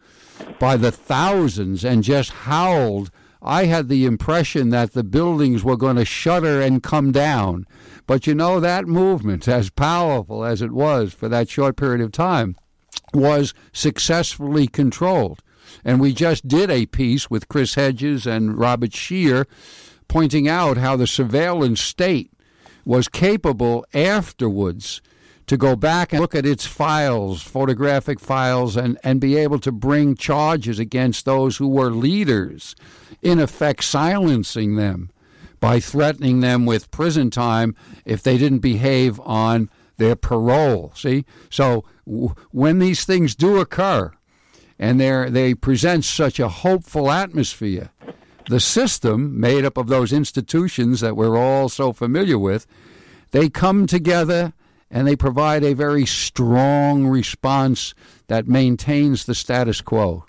by 0.59 0.77
the 0.77 0.91
thousands 0.91 1.85
and 1.85 2.03
just 2.03 2.31
howled 2.31 3.13
I 3.41 3.67
had 3.67 3.89
the 3.89 4.05
impression 4.05 4.71
that 4.71 4.93
the 4.93 5.05
buildings 5.05 5.63
were 5.63 5.77
going 5.77 5.97
to 5.97 6.05
shudder 6.05 6.61
and 6.61 6.83
come 6.83 7.13
down. 7.13 7.67
But 8.09 8.27
you 8.27 8.35
know, 8.35 8.59
that 8.59 8.89
movement, 8.89 9.47
as 9.47 9.69
powerful 9.69 10.43
as 10.43 10.63
it 10.63 10.73
was 10.73 11.13
for 11.13 11.29
that 11.29 11.51
short 11.51 11.77
period 11.77 12.01
of 12.01 12.11
time, 12.11 12.57
was 13.13 13.53
successfully 13.71 14.67
controlled. 14.67 15.43
And 15.85 16.01
we 16.01 16.15
just 16.15 16.49
did 16.49 16.71
a 16.71 16.87
piece 16.87 17.29
with 17.29 17.51
Chris 17.51 17.75
Hedges 17.75 18.27
and 18.27 18.59
Robert 18.59 18.95
Scheer 18.95 19.47
pointing 20.09 20.49
out 20.49 20.79
how 20.79 20.97
the 20.97 21.07
surveillance 21.07 21.83
state 21.83 22.33
was 22.87 23.09
capable 23.09 23.85
afterwards 23.93 25.03
to 25.47 25.59
go 25.59 25.77
back 25.77 26.11
and 26.11 26.23
look 26.23 26.35
at 26.35 26.47
its 26.47 26.65
files, 26.65 27.43
photographic 27.43 28.21
files, 28.21 28.75
and, 28.75 28.99
and 29.05 29.21
be 29.21 29.37
able 29.37 29.59
to 29.59 29.71
bring 29.71 30.17
charges 30.17 30.79
against 30.79 31.27
those 31.27 31.59
who 31.59 31.69
were 31.69 31.91
leaders, 31.91 32.75
in 33.21 33.39
effect 33.39 33.85
silencing 33.85 34.77
them 34.77 35.11
by 35.61 35.81
threatening 35.81 36.41
them 36.41 36.67
with 36.67 36.91
prison 36.91 37.31
time 37.31 37.75
if 38.05 38.23
they 38.23 38.39
didn't 38.39 38.61
behave 38.61 39.21
on 39.21 39.71
their 39.97 40.17
parole. 40.17 40.93
See? 40.95 41.25
So 41.51 41.85
w- 42.07 42.35
when 42.51 42.79
these 42.79 43.05
things 43.05 43.35
do 43.35 43.59
occur 43.59 44.13
and 44.79 45.01
they 45.01 45.29
they 45.29 45.55
present 45.55 46.05
such 46.05 46.39
a 46.39 46.49
hopeful 46.49 47.11
atmosphere, 47.11 47.91
the 48.49 48.61
system 48.61 49.39
made 49.39 49.65
up 49.65 49.77
of 49.77 49.89
those 49.89 50.13
institutions 50.13 51.01
that 51.01 51.17
we're 51.17 51.37
all 51.37 51.69
so 51.69 51.93
familiar 51.93 52.39
with, 52.39 52.67
they 53.33 53.49
come 53.49 53.87
together 53.87 54.55
and 54.91 55.07
they 55.07 55.17
provide 55.17 55.63
a 55.63 55.75
very 55.75 56.07
strong 56.07 57.07
response 57.07 57.95
that 58.29 58.49
maintains 58.49 59.27
the 59.27 59.35
status 59.35 59.81
quo. 59.81 60.25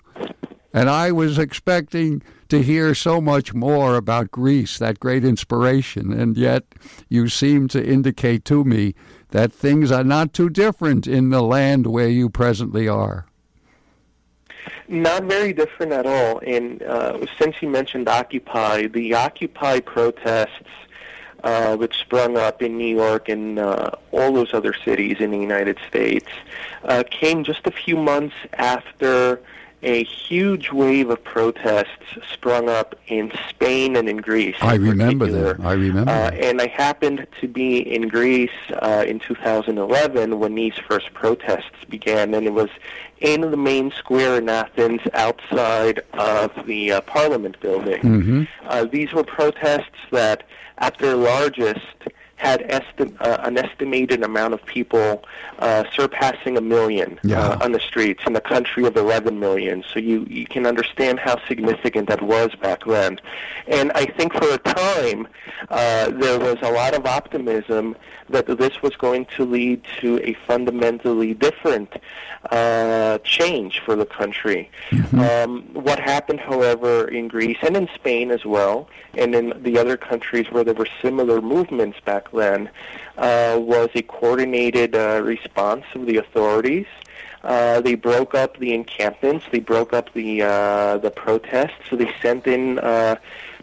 And 0.72 0.88
I 0.88 1.10
was 1.10 1.38
expecting 1.38 2.22
to 2.48 2.62
hear 2.62 2.94
so 2.94 3.20
much 3.20 3.54
more 3.54 3.96
about 3.96 4.30
Greece, 4.30 4.78
that 4.78 5.00
great 5.00 5.24
inspiration, 5.24 6.12
and 6.12 6.36
yet 6.36 6.64
you 7.08 7.28
seem 7.28 7.68
to 7.68 7.84
indicate 7.84 8.44
to 8.46 8.64
me 8.64 8.94
that 9.30 9.52
things 9.52 9.90
are 9.90 10.04
not 10.04 10.32
too 10.32 10.48
different 10.48 11.06
in 11.06 11.30
the 11.30 11.42
land 11.42 11.86
where 11.86 12.08
you 12.08 12.28
presently 12.28 12.88
are. 12.88 13.26
Not 14.88 15.24
very 15.24 15.52
different 15.52 15.92
at 15.92 16.06
all. 16.06 16.40
And 16.44 16.82
uh, 16.82 17.24
since 17.38 17.56
you 17.62 17.68
mentioned 17.68 18.08
Occupy, 18.08 18.88
the 18.88 19.14
Occupy 19.14 19.80
protests 19.80 20.66
uh, 21.44 21.76
which 21.76 21.96
sprung 21.98 22.36
up 22.36 22.62
in 22.62 22.76
New 22.76 22.96
York 22.96 23.28
and 23.28 23.58
uh, 23.58 23.90
all 24.12 24.32
those 24.32 24.52
other 24.52 24.74
cities 24.84 25.16
in 25.20 25.30
the 25.30 25.38
United 25.38 25.78
States, 25.88 26.28
uh, 26.84 27.02
came 27.10 27.44
just 27.44 27.66
a 27.66 27.70
few 27.70 27.96
months 27.96 28.34
after 28.54 29.40
a 29.82 30.04
huge 30.04 30.70
wave 30.72 31.10
of 31.10 31.22
protests 31.24 31.88
sprung 32.32 32.68
up 32.68 32.94
in 33.06 33.32
Spain 33.48 33.96
and 33.96 34.08
in 34.08 34.18
Greece. 34.18 34.56
I 34.60 34.74
remember 34.74 35.26
that. 35.26 35.60
I 35.60 35.72
remember. 35.72 36.10
Uh, 36.10 36.30
and 36.32 36.60
I 36.60 36.66
happened 36.66 37.26
to 37.40 37.48
be 37.48 37.78
in 37.78 38.08
Greece 38.08 38.50
uh, 38.82 39.04
in 39.06 39.20
2011 39.20 40.38
when 40.38 40.54
these 40.54 40.74
first 40.86 41.12
protests 41.14 41.84
began, 41.88 42.34
and 42.34 42.46
it 42.46 42.52
was 42.52 42.70
in 43.20 43.42
the 43.42 43.56
main 43.56 43.90
square 43.92 44.36
in 44.38 44.48
Athens 44.48 45.00
outside 45.14 46.00
of 46.14 46.52
the 46.66 46.92
uh, 46.92 47.00
Parliament 47.02 47.58
building. 47.60 48.02
Mm-hmm. 48.02 48.44
Uh, 48.66 48.84
these 48.84 49.12
were 49.12 49.24
protests 49.24 49.98
that 50.10 50.44
at 50.78 50.96
their 50.98 51.16
largest, 51.16 51.86
had 52.40 52.62
esti- 52.70 53.14
uh, 53.20 53.36
an 53.48 53.58
estimated 53.58 54.22
amount 54.22 54.54
of 54.54 54.64
people 54.64 55.22
uh, 55.58 55.84
surpassing 55.94 56.56
a 56.56 56.60
million 56.60 57.18
Yeah. 57.22 57.40
uh, 57.40 57.64
on 57.64 57.72
the 57.72 57.80
streets 57.80 58.22
in 58.26 58.34
a 58.34 58.40
country 58.40 58.84
of 58.86 58.96
11 58.96 59.38
million. 59.38 59.84
So 59.92 60.00
you, 60.00 60.26
you 60.28 60.46
can 60.46 60.64
understand 60.66 61.20
how 61.20 61.36
significant 61.46 62.08
that 62.08 62.22
was 62.22 62.50
back 62.62 62.84
then. 62.86 63.20
And 63.68 63.92
I 63.94 64.06
think 64.06 64.32
for 64.32 64.48
a 64.54 64.58
time 64.58 65.28
uh, 65.68 66.08
there 66.10 66.38
was 66.40 66.56
a 66.62 66.70
lot 66.72 66.94
of 66.94 67.04
optimism 67.04 67.94
that 68.30 68.46
this 68.46 68.80
was 68.80 68.94
going 68.96 69.26
to 69.36 69.44
lead 69.44 69.82
to 70.00 70.18
a 70.22 70.32
fundamentally 70.46 71.34
different 71.34 71.92
uh, 72.50 73.18
change 73.18 73.80
for 73.84 73.94
the 73.96 74.06
country. 74.06 74.70
Um, 75.12 75.62
what 75.74 75.98
happened, 76.00 76.40
however, 76.40 77.06
in 77.08 77.28
Greece 77.28 77.58
and 77.62 77.76
in 77.76 77.88
Spain 77.94 78.30
as 78.30 78.44
well, 78.46 78.88
and 79.14 79.34
in 79.34 79.52
the 79.62 79.76
other 79.76 79.96
countries 79.96 80.46
where 80.50 80.62
there 80.64 80.74
were 80.74 80.88
similar 81.02 81.42
movements 81.42 81.98
back 82.04 82.29
then, 82.32 82.70
uh, 83.18 83.58
was 83.60 83.90
a 83.94 84.02
coordinated 84.02 84.94
uh, 84.94 85.20
response 85.22 85.84
of 85.94 86.06
the 86.06 86.16
authorities. 86.16 86.86
Uh, 87.42 87.80
they 87.80 87.94
broke 87.94 88.34
up 88.34 88.58
the 88.58 88.74
encampments. 88.74 89.46
They 89.50 89.60
broke 89.60 89.92
up 89.92 90.12
the 90.12 90.42
uh, 90.42 90.98
the 90.98 91.10
protests. 91.10 91.88
So 91.88 91.96
they 91.96 92.12
sent 92.20 92.46
in 92.46 92.78
uh, 92.78 93.16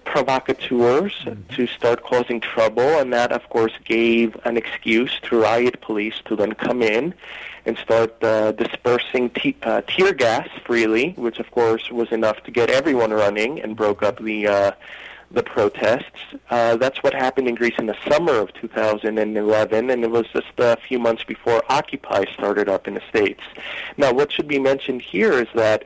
provocateurs 0.03 1.13
to 1.49 1.67
start 1.67 2.01
causing 2.03 2.39
trouble, 2.39 2.97
and 2.99 3.13
that, 3.13 3.32
of 3.32 3.47
course, 3.49 3.73
gave 3.84 4.36
an 4.45 4.58
excuse 4.58 5.19
to 5.23 5.39
riot 5.39 5.82
police 5.82 6.15
to 6.25 6.36
then 6.36 6.53
come 6.53 6.82
in 6.82 7.13
and 7.65 7.77
start 7.77 8.23
uh, 8.23 8.53
dispersing 8.53 9.30
te- 9.32 9.58
uh, 9.63 9.82
tear 9.82 10.13
gas 10.13 10.47
freely, 10.65 11.12
which, 11.17 11.38
of 11.39 11.51
course, 11.51 11.91
was 11.91 12.10
enough 12.12 12.41
to 12.43 12.51
get 12.51 12.69
everyone 12.69 13.12
running 13.12 13.62
and 13.62 13.75
broke 13.75 14.01
up 14.01 14.17
the 14.23 14.47
uh, 14.47 14.71
the 15.32 15.44
protests. 15.44 16.36
Uh, 16.50 16.78
that's 16.78 17.04
what 17.04 17.13
happened 17.13 17.48
in 17.48 17.56
Greece 17.56 17.76
in 17.78 17.88
the 17.88 17.98
summer 18.10 18.34
of 18.34 18.54
2011, 18.54 19.90
and 19.90 20.04
it 20.04 20.10
was 20.10 20.26
just 20.28 20.48
a 20.58 20.78
few 20.88 21.00
months 21.00 21.24
before 21.24 21.63
Occupy 21.70 22.26
started 22.34 22.70
up 22.70 22.88
in 22.88 22.94
the 22.94 23.02
States. 23.10 23.42
Now, 23.98 24.13
what 24.13 24.32
should 24.32 24.48
be 24.48 24.60
mentioned 24.60 25.02
here 25.02 25.34
is 25.34 25.48
that 25.56 25.84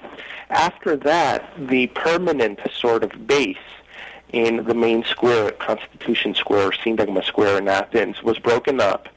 after 0.50 0.96
that, 0.98 1.50
the 1.58 1.88
permanent 1.88 2.60
sort 2.72 3.04
of 3.04 3.28
base 3.28 3.58
in 4.32 4.64
the 4.66 4.74
main 4.74 5.04
square, 5.04 5.52
Constitution 5.52 6.36
Square, 6.36 6.72
Syntagma 6.72 7.24
Square 7.24 7.58
in 7.58 7.68
Athens, 7.68 8.24
was 8.24 8.40
broken 8.40 8.80
up. 8.80 9.10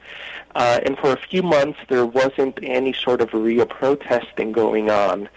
Uh, 0.55 0.79
and 0.85 0.97
for 0.97 1.11
a 1.11 1.17
few 1.17 1.43
months, 1.43 1.77
there 1.89 2.05
wasn't 2.05 2.57
any 2.63 2.93
sort 2.93 3.21
of 3.21 3.33
real 3.33 3.65
protesting 3.65 4.53
going 4.53 4.89
on. 4.89 5.27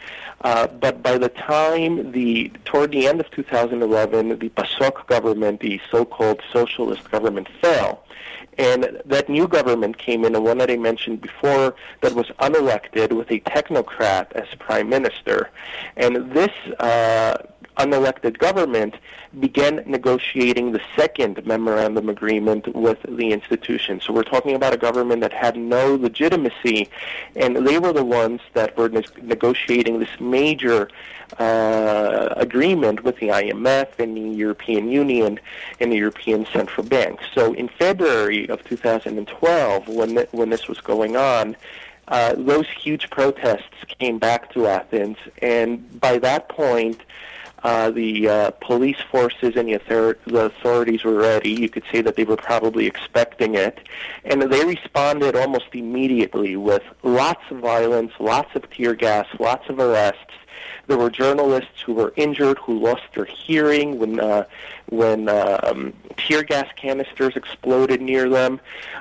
Uh, 0.43 0.69
but 0.69 1.03
by 1.03 1.19
the 1.19 1.29
time 1.29 2.13
the 2.13 2.49
toward 2.65 2.93
the 2.93 3.09
end 3.09 3.19
of 3.21 3.29
2011, 3.33 4.39
the 4.39 4.49
PASOK 4.51 5.07
government, 5.09 5.61
the 5.61 5.81
so-called 5.91 6.41
socialist 6.53 7.11
government, 7.11 7.49
fell, 7.61 8.05
and 8.57 9.01
that 9.05 9.29
new 9.29 9.49
government 9.49 9.99
came 9.99 10.25
in, 10.25 10.33
the 10.33 10.41
one 10.41 10.59
that 10.59 10.71
I 10.71 10.77
mentioned 10.77 11.21
before, 11.21 11.75
that 12.03 12.15
was 12.15 12.27
unelected 12.39 13.13
with 13.13 13.31
a 13.33 13.41
technocrat 13.41 14.31
as 14.33 14.47
prime 14.61 14.89
minister, 14.89 15.51
and 15.97 16.31
this. 16.33 16.53
Uh, 16.79 17.39
unelected 17.79 18.39
government 18.39 18.95
began 19.39 19.83
negotiating 19.87 20.73
the 20.73 20.81
second 20.97 21.45
memorandum 21.47 22.09
agreement 22.09 22.75
with 22.75 22.99
the 23.09 23.33
institution. 23.33 24.01
So 24.01 24.13
we're 24.13 24.23
talking 24.23 24.55
about 24.55 24.73
a 24.73 24.77
government 24.77 25.21
that 25.21 25.33
had 25.33 25.57
no 25.57 25.95
legitimacy, 25.95 26.89
and 27.37 27.67
they 27.67 27.79
were 27.79 27.93
the 27.93 28.05
ones 28.05 28.41
that 28.55 28.77
were 28.77 28.89
ne- 28.89 29.03
negotiating 29.23 30.01
this 30.01 30.21
major 30.21 30.89
uh, 31.39 32.29
agreement 32.37 33.05
with 33.05 33.19
the 33.19 33.29
IMF 33.29 33.99
and 33.99 34.17
the 34.17 34.37
European 34.37 34.91
Union 34.91 35.39
and 35.79 35.93
the 35.93 35.97
European 35.97 36.47
Central 36.47 36.87
Bank. 36.87 37.21
So 37.35 37.53
in 37.53 37.69
February 37.69 38.49
of 38.49 38.65
2012, 38.65 39.89
when 39.89 40.15
th- 40.17 40.29
when 40.33 40.51
this 40.51 40.69
was 40.69 40.81
going 40.81 41.17
on. 41.17 41.57
Uh, 42.11 42.35
those 42.39 42.67
huge 42.71 43.11
protests 43.11 43.85
came 43.99 44.19
back 44.19 44.51
to 44.51 44.67
Athens, 44.67 45.19
and 45.43 46.01
by 46.01 46.19
that 46.19 46.49
point, 46.49 47.03
uh, 47.63 47.91
the 47.91 48.29
uh, 48.29 48.51
police 48.61 48.99
forces 49.11 49.57
and 49.57 49.69
the, 49.69 49.77
author- 49.77 50.19
the 50.27 50.47
authorities 50.47 51.05
were 51.05 51.15
ready. 51.15 51.51
You 51.51 51.69
could 51.69 51.85
say 51.91 52.01
that 52.03 52.17
they 52.17 52.25
were 52.25 52.37
probably 52.37 52.87
expecting 52.87 53.55
it. 53.55 53.81
And 54.25 54.43
they 54.43 54.65
responded 54.65 55.35
almost 55.37 55.67
immediately 55.73 56.57
with 56.57 56.83
lots 57.03 57.43
of 57.51 57.59
violence, 57.59 58.13
lots 58.21 58.55
of 58.55 58.71
tear 58.71 58.95
gas, 58.95 59.27
lots 59.39 59.69
of 59.69 59.79
arrests. 59.79 60.21
There 60.89 60.97
were 60.99 61.11
journalists 61.11 61.83
who 61.85 61.93
were 61.93 62.13
injured, 62.17 62.59
who 62.59 62.79
lost 62.79 63.03
their 63.15 63.27
hearing 63.27 63.99
when 63.99 64.19
uh, 64.19 64.45
when 64.89 65.29
um, 65.29 65.93
tear 66.17 66.43
gas 66.43 66.67
canisters 66.77 67.37
exploded 67.37 68.01
near 68.01 68.29
them. 68.29 68.59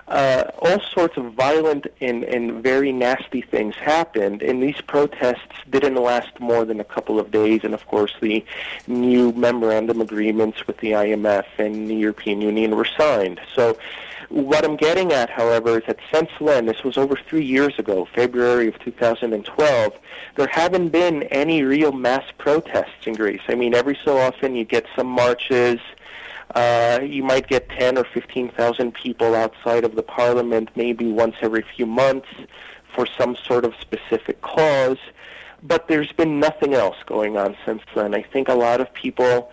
Uh, 0.07 0.43
all 0.59 0.81
sorts 0.93 1.15
of 1.15 1.33
violent 1.33 1.87
and, 2.01 2.25
and 2.25 2.61
very 2.61 2.91
nasty 2.91 3.41
things 3.41 3.73
happened, 3.75 4.41
and 4.41 4.61
these 4.61 4.79
protests 4.81 5.55
didn't 5.69 5.95
last 5.95 6.37
more 6.41 6.65
than 6.65 6.81
a 6.81 6.83
couple 6.83 7.19
of 7.19 7.31
days. 7.31 7.61
And 7.63 7.73
of 7.73 7.87
course, 7.87 8.13
the 8.21 8.45
new 8.87 9.31
memorandum 9.31 10.01
agreements 10.01 10.67
with 10.67 10.77
the 10.79 10.91
IMF 10.91 11.45
and 11.57 11.89
the 11.89 11.95
European 11.95 12.41
Union 12.41 12.75
were 12.75 12.87
signed. 12.97 13.39
So. 13.55 13.77
What 14.29 14.65
I'm 14.65 14.75
getting 14.75 15.13
at, 15.13 15.29
however, 15.29 15.77
is 15.77 15.85
that 15.87 15.99
since 16.13 16.29
then, 16.41 16.65
this 16.65 16.83
was 16.83 16.97
over 16.97 17.15
three 17.15 17.45
years 17.45 17.79
ago, 17.79 18.07
February 18.13 18.67
of 18.67 18.77
2012, 18.79 19.93
there 20.35 20.47
haven't 20.47 20.89
been 20.89 21.23
any 21.23 21.63
real 21.63 21.93
mass 21.93 22.25
protests 22.37 23.05
in 23.05 23.13
Greece. 23.13 23.41
I 23.47 23.55
mean, 23.55 23.73
every 23.73 23.97
so 24.03 24.17
often 24.17 24.55
you 24.55 24.65
get 24.65 24.85
some 24.95 25.07
marches. 25.07 25.79
Uh, 26.53 26.99
you 27.03 27.23
might 27.23 27.47
get 27.47 27.69
10 27.69 27.97
or 27.97 28.03
15,000 28.03 28.93
people 28.93 29.33
outside 29.33 29.83
of 29.83 29.95
the 29.95 30.03
parliament 30.03 30.69
maybe 30.75 31.11
once 31.11 31.35
every 31.41 31.63
few 31.75 31.85
months 31.85 32.27
for 32.93 33.05
some 33.05 33.35
sort 33.35 33.63
of 33.63 33.73
specific 33.79 34.41
cause. 34.41 34.97
But 35.63 35.87
there's 35.87 36.11
been 36.11 36.39
nothing 36.39 36.73
else 36.73 36.97
going 37.05 37.37
on 37.37 37.55
since 37.65 37.81
then. 37.95 38.13
I 38.13 38.23
think 38.23 38.49
a 38.49 38.53
lot 38.53 38.81
of 38.81 38.93
people 38.93 39.51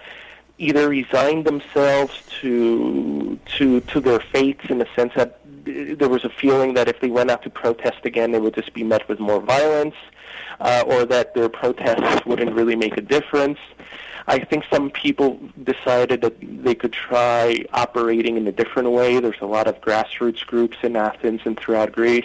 either 0.59 0.89
resigned 0.89 1.45
themselves 1.45 2.23
to 2.41 3.39
to 3.57 3.81
to 3.81 4.01
their 4.01 4.21
fates 4.21 4.65
in 4.69 4.79
the 4.79 4.87
sense 4.95 5.13
that 5.17 5.41
there 5.65 6.09
was 6.09 6.25
a 6.25 6.29
feeling 6.29 6.75
that 6.75 6.89
if 6.89 7.01
they 7.01 7.09
went 7.09 7.31
out 7.31 7.43
to 7.43 7.51
protest 7.51 8.05
again, 8.05 8.33
they 8.33 8.41
would 8.41 8.55
just 8.55 8.75
be 8.75 8.85
met 8.85 9.09
with 9.09 9.19
more 9.19 9.41
violence, 9.41 9.95
uh, 10.61 10.85
or 10.87 11.05
that 11.07 11.35
their 11.35 11.49
protests 11.49 12.25
wouldn't 12.27 12.53
really 12.53 12.77
make 12.77 12.97
a 12.97 13.01
difference. 13.01 13.59
I 14.27 14.39
think 14.39 14.65
some 14.73 14.91
people 14.91 15.39
decided 15.63 16.23
that 16.23 16.37
they 16.41 16.75
could 16.75 16.93
try 16.93 17.65
operating 17.75 18.37
in 18.37 18.47
a 18.47 18.53
different 18.53 18.91
way. 18.91 19.21
There's 19.21 19.41
a 19.43 19.47
lot 19.47 19.67
of 19.67 19.81
grassroots 19.83 20.47
groups 20.47 20.79
in 20.83 20.97
Athens 20.97 21.43
and 21.45 21.59
throughout 21.59 21.93
Greece. 21.93 22.25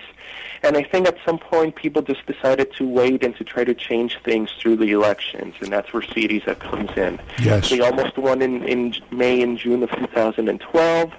And 0.63 0.77
I 0.77 0.83
think 0.83 1.07
at 1.07 1.17
some 1.25 1.39
point 1.39 1.75
people 1.75 2.01
just 2.01 2.25
decided 2.25 2.73
to 2.75 2.87
wait 2.87 3.23
and 3.23 3.35
to 3.37 3.43
try 3.43 3.63
to 3.63 3.73
change 3.73 4.17
things 4.23 4.51
through 4.59 4.77
the 4.77 4.91
elections, 4.91 5.55
and 5.61 5.71
that's 5.71 5.91
where 5.93 6.01
Syriza 6.01 6.57
comes 6.59 6.91
in. 6.97 7.19
Yes. 7.39 7.69
They 7.69 7.79
almost 7.81 8.17
won 8.17 8.41
in, 8.41 8.63
in 8.63 8.95
May 9.11 9.41
and 9.41 9.57
June 9.57 9.83
of 9.83 9.91
2012. 9.91 11.13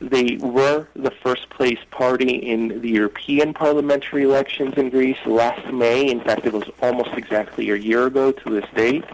They 0.00 0.36
were 0.36 0.88
the 0.96 1.10
first 1.10 1.48
place 1.50 1.78
party 1.90 2.34
in 2.34 2.80
the 2.80 2.90
European 2.90 3.54
parliamentary 3.54 4.24
elections 4.24 4.74
in 4.76 4.90
Greece 4.90 5.18
last 5.26 5.72
May. 5.72 6.10
In 6.10 6.20
fact, 6.20 6.44
it 6.44 6.52
was 6.52 6.68
almost 6.80 7.10
exactly 7.16 7.70
a 7.70 7.76
year 7.76 8.06
ago 8.06 8.32
to 8.32 8.50
this 8.50 8.66
date 8.74 9.04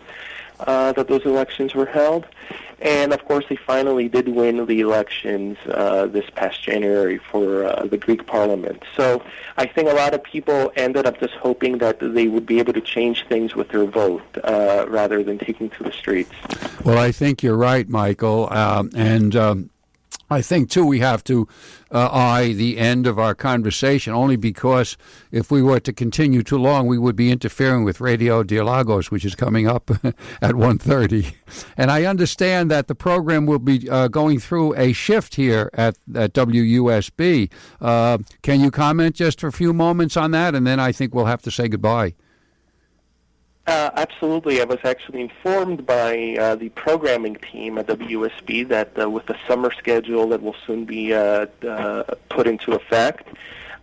uh, 0.60 0.92
that 0.92 1.08
those 1.08 1.24
elections 1.24 1.74
were 1.74 1.86
held. 1.86 2.26
And 2.80 3.12
of 3.12 3.24
course, 3.24 3.44
they 3.48 3.56
finally 3.56 4.08
did 4.08 4.28
win 4.28 4.64
the 4.66 4.80
elections 4.80 5.58
uh, 5.68 6.06
this 6.06 6.30
past 6.30 6.62
January 6.62 7.18
for 7.18 7.64
uh, 7.64 7.86
the 7.86 7.96
Greek 7.96 8.26
parliament. 8.26 8.84
So 8.96 9.22
I 9.56 9.66
think 9.66 9.88
a 9.88 9.94
lot 9.94 10.14
of 10.14 10.22
people 10.22 10.72
ended 10.76 11.04
up 11.04 11.18
just 11.18 11.34
hoping 11.34 11.78
that 11.78 11.98
they 12.00 12.28
would 12.28 12.46
be 12.46 12.60
able 12.60 12.72
to 12.74 12.80
change 12.80 13.26
things 13.26 13.56
with 13.56 13.70
their 13.70 13.84
vote 13.84 14.22
uh, 14.44 14.86
rather 14.88 15.24
than 15.24 15.38
taking 15.38 15.70
to 15.70 15.82
the 15.82 15.92
streets. 15.92 16.30
Well, 16.84 16.98
I 16.98 17.10
think 17.10 17.42
you're 17.42 17.56
right, 17.56 17.88
Michael. 17.88 18.48
Um, 18.52 18.90
and 18.94 19.34
um, 19.34 19.70
I 20.30 20.42
think, 20.42 20.68
too, 20.68 20.84
we 20.84 21.00
have 21.00 21.24
to 21.24 21.48
uh, 21.90 22.08
eye 22.12 22.52
the 22.52 22.76
end 22.78 23.06
of 23.06 23.18
our 23.18 23.34
conversation 23.34 24.12
only 24.12 24.36
because 24.36 24.96
if 25.32 25.50
we 25.50 25.62
were 25.62 25.80
to 25.80 25.92
continue 25.92 26.42
too 26.42 26.58
long, 26.58 26.86
we 26.86 26.98
would 26.98 27.16
be 27.16 27.30
interfering 27.30 27.82
with 27.84 28.00
Radio 28.00 28.42
Dialogos, 28.42 29.10
which 29.10 29.24
is 29.24 29.34
coming 29.34 29.66
up 29.66 29.90
at 30.42 30.54
1.30. 30.54 31.32
And 31.76 31.90
I 31.90 32.04
understand 32.04 32.70
that 32.70 32.88
the 32.88 32.94
program 32.94 33.46
will 33.46 33.58
be 33.58 33.88
uh, 33.88 34.08
going 34.08 34.38
through 34.38 34.74
a 34.76 34.92
shift 34.92 35.36
here 35.36 35.70
at, 35.72 35.96
at 36.14 36.34
WUSB. 36.34 37.50
Uh, 37.80 38.18
can 38.42 38.60
you 38.60 38.70
comment 38.70 39.14
just 39.16 39.40
for 39.40 39.46
a 39.46 39.52
few 39.52 39.72
moments 39.72 40.16
on 40.16 40.30
that? 40.32 40.54
And 40.54 40.66
then 40.66 40.78
I 40.78 40.92
think 40.92 41.14
we'll 41.14 41.26
have 41.26 41.42
to 41.42 41.50
say 41.50 41.68
goodbye. 41.68 42.14
Uh, 43.68 43.90
absolutely. 43.96 44.62
I 44.62 44.64
was 44.64 44.78
actually 44.82 45.20
informed 45.20 45.84
by 45.84 46.38
uh, 46.40 46.54
the 46.54 46.70
programming 46.70 47.34
team 47.34 47.76
at 47.76 47.86
WSB 47.86 48.66
that 48.68 48.98
uh, 48.98 49.10
with 49.10 49.26
the 49.26 49.36
summer 49.46 49.70
schedule 49.72 50.26
that 50.30 50.40
will 50.40 50.56
soon 50.66 50.86
be 50.86 51.12
uh, 51.12 51.44
uh, 51.68 52.04
put 52.30 52.46
into 52.46 52.72
effect, 52.72 53.28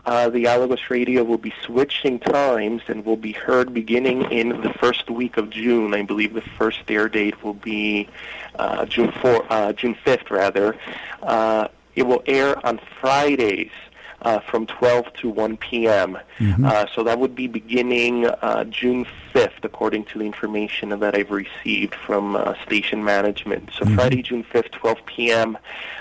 uh, 0.08 0.28
Dialogos 0.32 0.90
radio 0.90 1.24
will 1.24 1.38
be 1.38 1.54
switching 1.62 2.18
times 2.18 2.82
and 2.88 3.06
will 3.06 3.16
be 3.16 3.34
heard 3.34 3.76
beginning 3.76 4.24
in 4.32 4.60
the 4.62 4.74
first 4.74 5.12
week 5.12 5.38
of 5.38 5.52
June. 5.52 5.94
I 5.94 6.02
believe 6.02 6.34
the 6.34 6.42
first 6.42 6.90
air 6.90 7.08
date 7.08 7.44
will 7.44 7.54
be 7.54 8.10
June 8.88 9.12
4, 9.12 9.74
June 9.74 9.96
5th, 10.04 10.32
rather. 10.32 10.76
It 11.96 12.04
will 12.08 12.24
air 12.26 12.66
on 12.66 12.80
Fridays 13.00 13.70
uh, 14.22 14.40
from 14.40 14.66
12 14.66 15.14
to 15.14 15.30
1 15.30 15.58
p.m. 15.58 16.18
Mm-hmm. 16.40 16.66
Uh, 16.66 16.86
so 16.94 17.04
that 17.04 17.20
would 17.20 17.36
be 17.36 17.48
beginning 17.48 18.26
uh, 18.26 18.64
June 18.66 19.06
5th, 19.34 19.64
according 19.64 20.06
to 20.06 20.20
the 20.20 20.26
information 20.26 20.90
that 21.00 21.16
I've 21.16 21.32
received 21.32 21.96
from 21.96 22.36
uh, 22.36 22.56
station 22.64 23.04
management. 23.04 23.70
So 23.78 23.86
mm-hmm. 23.86 23.96
Friday, 23.96 24.22
June 24.22 24.44
5th, 24.44 24.72
12 24.72 25.06
p.m. 25.06 25.58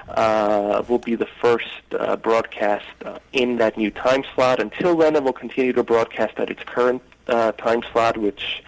Uh, 0.08 0.82
will 0.88 0.98
be 0.98 1.14
the 1.14 1.28
first 1.40 1.82
uh, 1.98 2.16
broadcast 2.16 2.86
in 3.32 3.56
that 3.56 3.76
new 3.76 3.90
time 3.90 4.24
slot. 4.34 4.60
Until 4.60 4.96
then, 4.96 5.16
it 5.16 5.22
will 5.22 5.32
continue 5.32 5.72
to 5.72 5.82
broadcast 5.82 6.38
at 6.38 6.50
its 6.50 6.62
current 6.64 7.02
uh, 7.28 7.52
time 7.52 7.82
slot, 7.92 8.16
which 8.16 8.62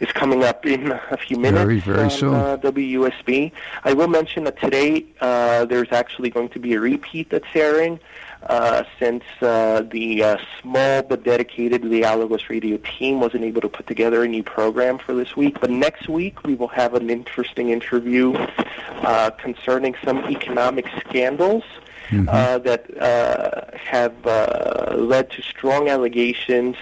is 0.00 0.10
coming 0.12 0.44
up 0.44 0.66
in 0.66 0.92
a 1.10 1.16
few 1.16 1.38
minutes. 1.38 1.62
Very, 1.62 1.80
very 1.80 2.10
soon. 2.10 2.34
Uh, 2.34 2.56
WUSB. 2.58 3.52
I 3.84 3.92
will 3.92 4.08
mention 4.08 4.44
that 4.44 4.58
today 4.60 5.06
uh, 5.20 5.64
there's 5.64 5.92
actually 5.92 6.30
going 6.30 6.48
to 6.50 6.58
be 6.58 6.74
a 6.74 6.80
repeat 6.80 7.30
that's 7.30 7.46
airing. 7.54 8.00
Uh, 8.46 8.84
since 8.98 9.24
uh, 9.40 9.82
the 9.90 10.22
uh, 10.22 10.36
small 10.60 11.02
but 11.02 11.24
dedicated 11.24 11.80
Dialogos 11.80 12.50
Radio 12.50 12.76
team 12.76 13.18
wasn't 13.18 13.42
able 13.42 13.62
to 13.62 13.70
put 13.70 13.86
together 13.86 14.22
a 14.22 14.28
new 14.28 14.42
program 14.42 14.98
for 14.98 15.14
this 15.14 15.34
week. 15.34 15.58
But 15.60 15.70
next 15.70 16.10
week 16.10 16.42
we 16.44 16.54
will 16.54 16.68
have 16.68 16.92
an 16.92 17.08
interesting 17.08 17.70
interview 17.70 18.34
uh, 18.34 19.30
concerning 19.30 19.94
some 20.04 20.18
economic 20.30 20.86
scandals 21.00 21.64
mm-hmm. 22.08 22.28
uh, 22.28 22.58
that 22.58 22.96
uh, 22.98 23.76
have 23.78 24.14
uh, 24.26 24.94
led 24.94 25.30
to 25.30 25.42
strong 25.42 25.88
allegations 25.88 26.76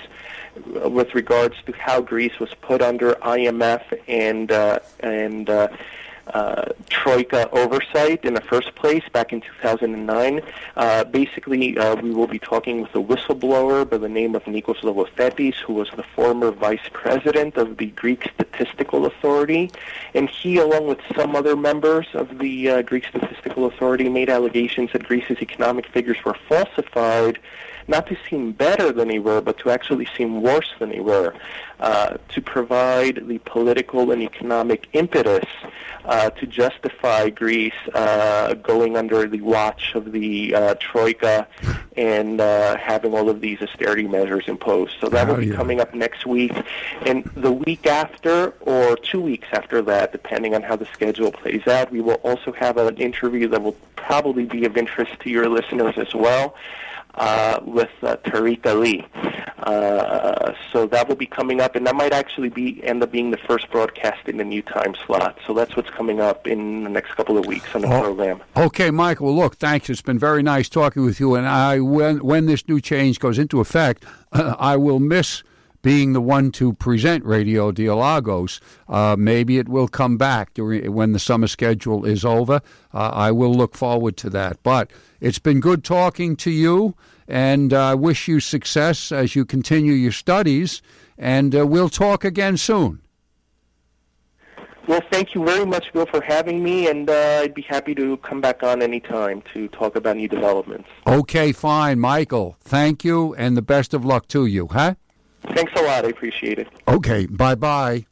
with 0.56 1.14
regards 1.14 1.56
to 1.66 1.72
how 1.72 2.00
Greece 2.00 2.38
was 2.38 2.52
put 2.54 2.82
under 2.82 3.14
IMF 3.14 3.84
and 4.08 4.50
uh, 4.50 4.80
and 5.00 5.48
uh, 6.28 6.66
Troika 6.88 7.50
oversight 7.50 8.24
in 8.24 8.34
the 8.34 8.40
first 8.40 8.74
place 8.74 9.02
back 9.12 9.32
in 9.32 9.40
2009. 9.40 10.40
Uh, 10.76 11.04
basically, 11.04 11.76
uh, 11.78 11.96
we 11.96 12.10
will 12.10 12.26
be 12.26 12.38
talking 12.38 12.82
with 12.82 12.94
a 12.94 13.02
whistleblower 13.02 13.88
by 13.88 13.98
the 13.98 14.08
name 14.08 14.34
of 14.34 14.44
Nikos 14.44 14.80
Logothetis, 14.80 15.56
who 15.56 15.74
was 15.74 15.90
the 15.96 16.02
former 16.02 16.50
vice 16.50 16.88
president 16.92 17.56
of 17.56 17.76
the 17.76 17.86
Greek 17.86 18.28
Statistical 18.34 19.06
Authority. 19.06 19.70
And 20.14 20.28
he, 20.28 20.58
along 20.58 20.86
with 20.86 21.00
some 21.16 21.34
other 21.34 21.56
members 21.56 22.06
of 22.14 22.38
the 22.38 22.68
uh, 22.68 22.82
Greek 22.82 23.06
Statistical 23.06 23.66
Authority, 23.66 24.08
made 24.08 24.30
allegations 24.30 24.92
that 24.92 25.04
Greece's 25.04 25.40
economic 25.40 25.86
figures 25.86 26.18
were 26.24 26.36
falsified 26.48 27.38
not 27.88 28.06
to 28.08 28.16
seem 28.28 28.52
better 28.52 28.92
than 28.92 29.08
they 29.08 29.18
were, 29.18 29.40
but 29.40 29.58
to 29.58 29.70
actually 29.70 30.08
seem 30.16 30.42
worse 30.42 30.72
than 30.78 30.90
they 30.90 31.00
were, 31.00 31.34
uh, 31.80 32.16
to 32.28 32.40
provide 32.40 33.26
the 33.26 33.38
political 33.38 34.10
and 34.12 34.22
economic 34.22 34.88
impetus 34.92 35.46
uh, 36.04 36.30
to 36.30 36.46
justify 36.46 37.28
Greece 37.28 37.72
uh, 37.94 38.54
going 38.54 38.96
under 38.96 39.26
the 39.26 39.40
watch 39.40 39.94
of 39.94 40.12
the 40.12 40.54
uh, 40.54 40.74
Troika 40.80 41.46
and 41.96 42.40
uh, 42.40 42.76
having 42.76 43.14
all 43.14 43.28
of 43.28 43.40
these 43.40 43.60
austerity 43.60 44.06
measures 44.06 44.44
imposed. 44.46 44.94
So 45.00 45.08
that 45.08 45.28
will 45.28 45.36
be 45.36 45.50
coming 45.50 45.80
up 45.80 45.94
next 45.94 46.26
week. 46.26 46.52
And 47.06 47.24
the 47.36 47.52
week 47.52 47.86
after, 47.86 48.50
or 48.60 48.96
two 48.96 49.20
weeks 49.20 49.48
after 49.52 49.82
that, 49.82 50.12
depending 50.12 50.54
on 50.54 50.62
how 50.62 50.76
the 50.76 50.86
schedule 50.92 51.32
plays 51.32 51.66
out, 51.66 51.90
we 51.90 52.00
will 52.00 52.20
also 52.22 52.52
have 52.52 52.76
an 52.76 52.96
interview 52.96 53.48
that 53.48 53.62
will 53.62 53.76
probably 54.06 54.44
be 54.44 54.64
of 54.64 54.76
interest 54.76 55.12
to 55.20 55.30
your 55.30 55.48
listeners 55.48 55.94
as 55.96 56.14
well 56.14 56.54
uh, 57.14 57.60
with 57.64 57.90
uh, 58.02 58.16
Tariq 58.18 58.64
Ali. 58.66 59.06
Uh, 59.58 60.52
so 60.72 60.86
that 60.86 61.08
will 61.08 61.16
be 61.16 61.26
coming 61.26 61.60
up, 61.60 61.76
and 61.76 61.86
that 61.86 61.94
might 61.94 62.12
actually 62.12 62.48
be 62.48 62.82
end 62.82 63.02
up 63.02 63.12
being 63.12 63.30
the 63.30 63.36
first 63.36 63.70
broadcast 63.70 64.28
in 64.28 64.36
the 64.38 64.44
new 64.44 64.62
time 64.62 64.94
slot. 65.06 65.38
So 65.46 65.54
that's 65.54 65.76
what's 65.76 65.90
coming 65.90 66.20
up 66.20 66.46
in 66.46 66.84
the 66.84 66.90
next 66.90 67.12
couple 67.12 67.38
of 67.38 67.46
weeks 67.46 67.74
on 67.74 67.82
the 67.82 67.94
oh, 67.94 68.00
program. 68.00 68.42
Okay, 68.56 68.90
Michael. 68.90 69.26
Well, 69.26 69.36
look, 69.36 69.56
thanks. 69.56 69.88
It's 69.88 70.02
been 70.02 70.18
very 70.18 70.42
nice 70.42 70.68
talking 70.68 71.04
with 71.04 71.20
you. 71.20 71.34
And 71.34 71.46
I, 71.46 71.80
when 71.80 72.18
when 72.24 72.46
this 72.46 72.66
new 72.66 72.80
change 72.80 73.20
goes 73.20 73.38
into 73.38 73.60
effect, 73.60 74.04
I 74.32 74.76
will 74.76 74.98
miss 74.98 75.42
being 75.82 76.12
the 76.12 76.20
one 76.20 76.50
to 76.52 76.72
present 76.72 77.24
Radio 77.24 77.72
Dialogos. 77.72 78.60
Uh, 78.88 79.16
maybe 79.18 79.58
it 79.58 79.68
will 79.68 79.88
come 79.88 80.16
back 80.16 80.54
during, 80.54 80.92
when 80.92 81.12
the 81.12 81.18
summer 81.18 81.48
schedule 81.48 82.04
is 82.04 82.24
over. 82.24 82.60
Uh, 82.94 83.10
I 83.12 83.32
will 83.32 83.52
look 83.52 83.74
forward 83.74 84.16
to 84.18 84.30
that. 84.30 84.62
But 84.62 84.90
it's 85.20 85.40
been 85.40 85.60
good 85.60 85.84
talking 85.84 86.36
to 86.36 86.50
you, 86.50 86.94
and 87.28 87.72
I 87.72 87.92
uh, 87.92 87.96
wish 87.96 88.28
you 88.28 88.40
success 88.40 89.12
as 89.12 89.34
you 89.34 89.44
continue 89.44 89.92
your 89.92 90.12
studies, 90.12 90.82
and 91.18 91.54
uh, 91.54 91.66
we'll 91.66 91.88
talk 91.88 92.24
again 92.24 92.56
soon. 92.56 93.00
Well, 94.88 95.00
thank 95.12 95.34
you 95.34 95.44
very 95.44 95.64
much, 95.64 95.92
Bill, 95.92 96.06
for 96.06 96.20
having 96.20 96.62
me, 96.62 96.88
and 96.88 97.08
uh, 97.08 97.42
I'd 97.44 97.54
be 97.54 97.62
happy 97.62 97.94
to 97.94 98.16
come 98.18 98.40
back 98.40 98.64
on 98.64 98.82
any 98.82 98.98
time 98.98 99.42
to 99.54 99.68
talk 99.68 99.94
about 99.94 100.16
new 100.16 100.26
developments. 100.26 100.88
Okay, 101.06 101.52
fine, 101.52 102.00
Michael. 102.00 102.56
Thank 102.60 103.04
you, 103.04 103.32
and 103.36 103.56
the 103.56 103.62
best 103.62 103.94
of 103.94 104.04
luck 104.04 104.26
to 104.28 104.44
you, 104.44 104.66
huh? 104.66 104.96
Thanks 105.54 105.72
a 105.76 105.82
lot. 105.82 106.04
I 106.04 106.08
appreciate 106.08 106.58
it. 106.58 106.68
Okay. 106.88 107.26
Bye 107.26 107.54
bye. 107.54 108.06